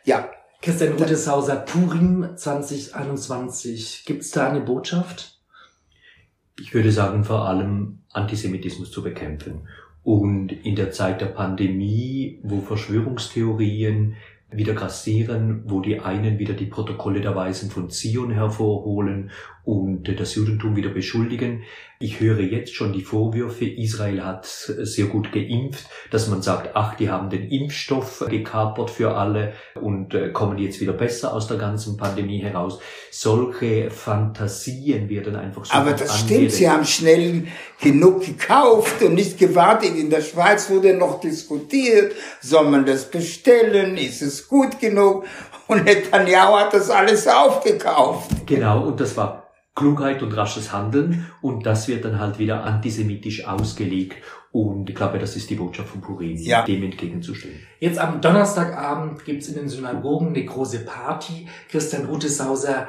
Ja. 0.06 0.30
Christian 0.62 0.94
Rudeshauser, 0.94 1.58
Purim 1.58 2.38
2021. 2.38 4.04
Gibt's 4.06 4.32
da 4.32 4.50
eine 4.50 4.62
Botschaft? 4.62 5.40
Ich 6.60 6.74
würde 6.74 6.92
sagen, 6.92 7.24
vor 7.24 7.48
allem 7.48 8.00
Antisemitismus 8.12 8.92
zu 8.92 9.04
bekämpfen. 9.04 9.68
Und 10.04 10.52
in 10.52 10.76
der 10.76 10.92
Zeit 10.92 11.22
der 11.22 11.28
Pandemie, 11.28 12.40
wo 12.44 12.62
Verschwörungstheorien 12.62 14.16
wieder 14.52 14.74
grassieren, 14.74 15.64
wo 15.66 15.80
die 15.80 16.00
einen 16.00 16.40
wieder 16.40 16.54
die 16.54 16.66
Protokolle 16.66 17.22
der 17.22 17.36
Weisen 17.36 17.70
von 17.70 17.90
Zion 17.90 18.32
hervorholen 18.32 19.32
und 19.63 20.19
das 20.19 20.36
Judentum 20.36 20.76
wieder 20.76 20.89
beschuldigen. 20.89 21.63
Ich 22.00 22.19
höre 22.19 22.39
jetzt 22.39 22.74
schon 22.74 22.93
die 22.93 23.04
Vorwürfe, 23.04 23.65
Israel 23.65 24.26
hat 24.26 24.45
sehr 24.47 25.06
gut 25.06 25.32
geimpft, 25.32 25.86
dass 26.10 26.28
man 26.28 26.41
sagt, 26.41 26.71
ach, 26.74 26.95
die 26.95 27.12
haben 27.12 27.30
den 27.30 27.47
Impfstoff 27.50 28.26
gekapert 28.28 28.89
für 28.89 29.15
alle 29.15 29.54
und 29.80 30.15
äh, 30.15 30.30
kommen 30.32 30.58
jetzt 30.58 30.82
wieder 30.82 30.93
besser 30.93 31.32
aus 31.32 31.45
der 31.47 31.58
ganzen 31.58 31.97
Pandemie 31.97 32.39
heraus. 32.39 32.80
Solche 33.12 33.91
Fantasien 33.91 35.10
werden 35.10 35.36
einfach 35.36 35.65
so. 35.65 35.74
Aber 35.74 35.91
das 35.91 36.21
stimmt, 36.21 36.52
sie 36.52 36.67
haben 36.67 36.86
schnell 36.86 37.43
genug 37.80 38.26
gekauft 38.26 39.04
und 39.04 39.13
nicht 39.13 39.38
gewartet. 39.38 39.95
In 39.95 40.10
der 40.10 40.21
Schweiz 40.21 40.71
wurde 40.71 40.95
noch 40.95 41.19
diskutiert, 41.19 42.13
soll 42.41 42.67
man 42.67 42.84
das 42.84 43.12
bestellen, 43.12 43.95
ist 43.97 44.24
es 44.24 44.47
gut 44.47 44.80
genug? 44.80 45.26
Und 45.67 45.86
Netanyahu 45.86 46.58
hat 46.58 46.74
das 46.74 46.89
alles 46.89 47.28
aufgekauft. 47.28 48.30
Genau, 48.47 48.88
und 48.88 49.00
das 49.00 49.15
war 49.15 49.40
Klugheit 49.75 50.21
und 50.21 50.36
rasches 50.36 50.73
Handeln 50.73 51.27
und 51.41 51.65
das 51.65 51.88
wird 51.88 52.03
dann 52.03 52.19
halt 52.19 52.39
wieder 52.39 52.63
antisemitisch 52.63 53.45
ausgelegt 53.45 54.17
und 54.51 54.89
ich 54.89 54.95
glaube, 54.95 55.17
das 55.17 55.38
ist 55.38 55.49
die 55.49 55.55
Botschaft 55.55 55.89
von 55.89 56.01
Purim, 56.01 56.36
ja. 56.38 56.63
dem 56.63 56.84
entgegenzustehen. 56.84 57.60
Jetzt 57.79 57.97
am 57.97 58.19
Donnerstagabend 58.19 59.23
gibt's 59.23 59.47
in 59.47 59.55
den 59.55 59.69
Synagogen 59.69 60.29
eine 60.29 60.43
große 60.43 60.79
Party. 60.79 61.47
Christian 61.69 62.05
Ruteshauser, 62.05 62.88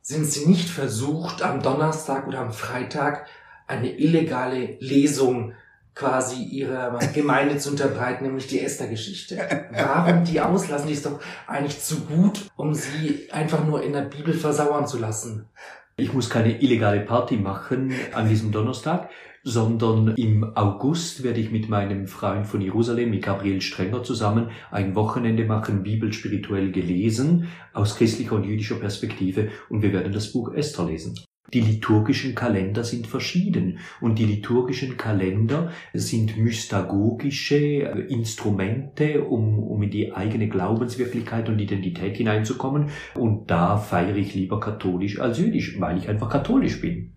sind 0.00 0.26
Sie 0.26 0.46
nicht 0.46 0.68
versucht, 0.68 1.42
am 1.42 1.62
Donnerstag 1.62 2.26
oder 2.28 2.40
am 2.40 2.52
Freitag 2.52 3.26
eine 3.66 3.90
illegale 3.90 4.76
Lesung 4.78 5.54
quasi 5.94 6.42
ihrer 6.42 6.98
Gemeinde 7.14 7.56
zu 7.56 7.70
unterbreiten, 7.70 8.24
nämlich 8.24 8.46
die 8.46 8.60
Esther-Geschichte. 8.60 9.68
Warum 9.72 10.24
die 10.24 10.40
auslassen? 10.40 10.88
Die 10.88 10.92
ist 10.92 11.06
doch 11.06 11.20
eigentlich 11.46 11.80
zu 11.80 12.00
gut, 12.00 12.50
um 12.56 12.74
sie 12.74 13.28
einfach 13.32 13.64
nur 13.64 13.82
in 13.82 13.94
der 13.94 14.02
Bibel 14.02 14.34
versauern 14.34 14.86
zu 14.86 14.98
lassen. 14.98 15.48
Ich 15.96 16.12
muss 16.12 16.28
keine 16.28 16.60
illegale 16.60 17.02
Party 17.02 17.36
machen 17.36 17.92
an 18.14 18.28
diesem 18.28 18.50
Donnerstag, 18.50 19.10
sondern 19.44 20.08
im 20.16 20.56
August 20.56 21.22
werde 21.22 21.38
ich 21.38 21.52
mit 21.52 21.68
meinem 21.68 22.08
Freund 22.08 22.48
von 22.48 22.60
Jerusalem, 22.60 23.10
mit 23.10 23.22
Gabriel 23.22 23.60
Strenger 23.60 24.02
zusammen, 24.02 24.50
ein 24.72 24.96
Wochenende 24.96 25.44
machen, 25.44 25.84
Bibel 25.84 26.12
spirituell 26.12 26.72
gelesen, 26.72 27.46
aus 27.72 27.94
christlicher 27.94 28.34
und 28.34 28.44
jüdischer 28.44 28.76
Perspektive, 28.76 29.50
und 29.68 29.82
wir 29.82 29.92
werden 29.92 30.12
das 30.12 30.32
Buch 30.32 30.52
Esther 30.52 30.86
lesen. 30.86 31.14
Die 31.52 31.60
liturgischen 31.60 32.34
Kalender 32.34 32.84
sind 32.84 33.06
verschieden 33.06 33.78
und 34.00 34.18
die 34.18 34.24
liturgischen 34.24 34.96
Kalender 34.96 35.70
sind 35.92 36.36
mystagogische 36.36 38.06
Instrumente, 38.08 39.22
um, 39.24 39.58
um 39.58 39.82
in 39.82 39.90
die 39.90 40.12
eigene 40.12 40.48
Glaubenswirklichkeit 40.48 41.48
und 41.48 41.58
Identität 41.58 42.16
hineinzukommen. 42.16 42.88
Und 43.14 43.50
da 43.50 43.76
feiere 43.76 44.16
ich 44.16 44.34
lieber 44.34 44.58
katholisch 44.58 45.20
als 45.20 45.38
jüdisch, 45.38 45.78
weil 45.78 45.98
ich 45.98 46.08
einfach 46.08 46.30
katholisch 46.30 46.80
bin. 46.80 47.13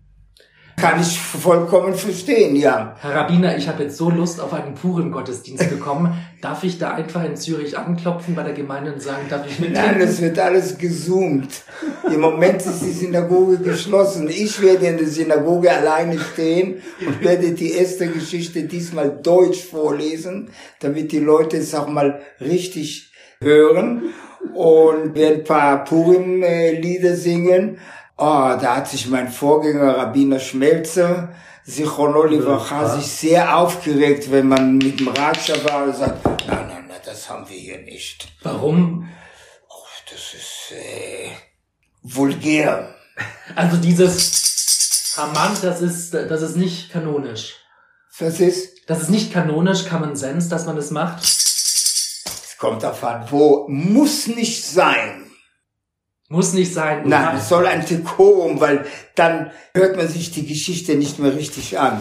Kann 0.80 1.00
ich 1.00 1.18
vollkommen 1.18 1.94
verstehen, 1.94 2.56
ja. 2.56 2.96
Herr 3.00 3.14
Rabbiner, 3.14 3.56
ich 3.56 3.68
habe 3.68 3.84
jetzt 3.84 3.96
so 3.96 4.10
Lust 4.10 4.40
auf 4.40 4.52
einen 4.52 4.74
puren 4.74 5.10
Gottesdienst 5.10 5.70
bekommen. 5.70 6.14
darf 6.40 6.62
ich 6.62 6.78
da 6.78 6.92
einfach 6.92 7.24
in 7.24 7.36
Zürich 7.36 7.76
anklopfen 7.76 8.34
bei 8.34 8.44
der 8.44 8.52
Gemeinde 8.52 8.92
und 8.92 9.02
sagen, 9.02 9.26
darf 9.28 9.46
ich 9.46 9.58
mit? 9.58 9.72
Nein, 9.72 10.00
es 10.00 10.20
wird 10.20 10.38
alles 10.38 10.78
gezoomt. 10.78 11.62
Im 12.12 12.20
Moment 12.20 12.64
ist 12.64 12.80
die 12.80 12.92
Synagoge 12.92 13.58
geschlossen. 13.58 14.28
Ich 14.28 14.60
werde 14.62 14.86
in 14.86 14.98
der 14.98 15.08
Synagoge 15.08 15.72
alleine 15.72 16.18
stehen 16.18 16.80
und 17.04 17.22
werde 17.24 17.52
die 17.52 17.72
erste 17.72 18.06
Geschichte 18.08 18.62
diesmal 18.62 19.10
deutsch 19.10 19.64
vorlesen, 19.64 20.50
damit 20.80 21.10
die 21.12 21.18
Leute 21.18 21.56
es 21.56 21.74
auch 21.74 21.88
mal 21.88 22.20
richtig 22.40 23.12
hören 23.40 24.14
und 24.54 25.14
werde 25.14 25.36
ein 25.36 25.44
paar 25.44 25.84
Purim-Lieder 25.84 27.16
singen. 27.16 27.78
Oh, 28.20 28.56
da 28.60 28.74
hat 28.74 28.88
sich 28.88 29.06
mein 29.06 29.30
Vorgänger 29.30 29.96
Rabbiner 29.96 30.40
Schmelzer, 30.40 31.28
Sichono 31.62 32.24
Livracha, 32.24 32.96
sich 32.96 33.06
sehr 33.06 33.56
aufgeregt, 33.56 34.32
wenn 34.32 34.48
man 34.48 34.78
mit 34.78 34.98
dem 34.98 35.06
Ratscher 35.06 35.64
war 35.70 35.84
und 35.84 35.94
sagt, 35.94 36.24
nein, 36.24 36.66
nein, 36.66 36.84
nein, 36.88 37.00
das 37.04 37.30
haben 37.30 37.48
wir 37.48 37.56
hier 37.56 37.78
nicht. 37.78 38.26
Warum? 38.42 39.08
Oh, 39.68 39.84
das 40.10 40.34
ist 40.34 40.72
äh, 40.72 41.30
vulgär. 42.02 42.92
Also 43.54 43.76
dieses 43.76 45.14
Haman, 45.16 45.56
das 45.62 45.80
ist, 45.80 46.12
das 46.12 46.42
ist 46.42 46.56
nicht 46.56 46.90
kanonisch. 46.90 47.54
Das 48.18 48.40
ist? 48.40 48.90
Das 48.90 49.00
ist 49.02 49.10
nicht 49.10 49.32
kanonisch, 49.32 49.88
Common 49.88 50.16
Sense, 50.16 50.48
dass 50.48 50.66
man 50.66 50.74
das 50.74 50.90
macht. 50.90 51.22
Es 51.22 52.56
kommt 52.58 52.82
davon, 52.82 53.22
wo 53.30 53.68
muss 53.68 54.26
nicht 54.26 54.66
sein. 54.66 55.27
Muss 56.30 56.52
nicht 56.52 56.74
sein. 56.74 57.08
Nein, 57.08 57.38
es 57.38 57.48
soll 57.48 57.66
ein 57.66 57.86
Dekorum, 57.86 58.60
weil 58.60 58.84
dann 59.14 59.50
hört 59.72 59.96
man 59.96 60.08
sich 60.08 60.30
die 60.30 60.46
Geschichte 60.46 60.94
nicht 60.94 61.18
mehr 61.18 61.34
richtig 61.34 61.78
an. 61.78 62.00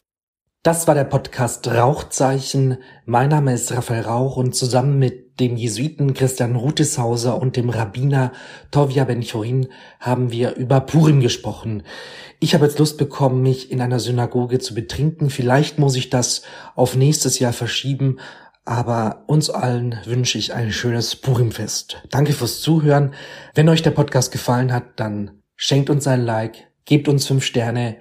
Das 0.63 0.85
war 0.85 0.95
der 0.95 1.05
Podcast 1.05 1.65
Rauchzeichen. 1.65 2.77
Mein 3.05 3.29
Name 3.29 3.53
ist 3.53 3.71
Raphael 3.71 4.01
Rauch 4.01 4.35
und 4.35 4.53
zusammen 4.53 4.99
mit 4.99 5.39
dem 5.39 5.55
Jesuiten 5.55 6.13
Christian 6.13 6.57
Ruteshauser 6.57 7.39
und 7.39 7.55
dem 7.55 7.69
Rabbiner 7.69 8.33
Tovia 8.69 9.05
Ben-Chorin 9.05 9.69
haben 10.01 10.29
wir 10.29 10.55
über 10.55 10.81
Purim 10.81 11.21
gesprochen. 11.21 11.83
Ich 12.41 12.53
habe 12.53 12.65
jetzt 12.65 12.79
Lust 12.79 12.97
bekommen, 12.97 13.41
mich 13.41 13.71
in 13.71 13.79
einer 13.79 14.01
Synagoge 14.01 14.59
zu 14.59 14.73
betrinken. 14.73 15.29
Vielleicht 15.29 15.79
muss 15.79 15.95
ich 15.95 16.09
das 16.09 16.41
auf 16.75 16.97
nächstes 16.97 17.39
Jahr 17.39 17.53
verschieben, 17.53 18.19
aber 18.67 19.23
uns 19.27 19.49
allen 19.49 19.97
wünsche 20.03 20.37
ich 20.37 20.53
ein 20.53 20.73
schönes 20.73 21.15
Purimfest. 21.15 22.03
Danke 22.09 22.33
fürs 22.33 22.59
Zuhören. 22.59 23.13
Wenn 23.55 23.69
euch 23.69 23.81
der 23.81 23.91
Podcast 23.91 24.33
gefallen 24.33 24.73
hat, 24.73 24.99
dann 24.99 25.41
schenkt 25.55 25.89
uns 25.89 26.05
ein 26.05 26.25
Like, 26.25 26.67
gebt 26.83 27.07
uns 27.07 27.25
fünf 27.25 27.45
Sterne 27.45 27.95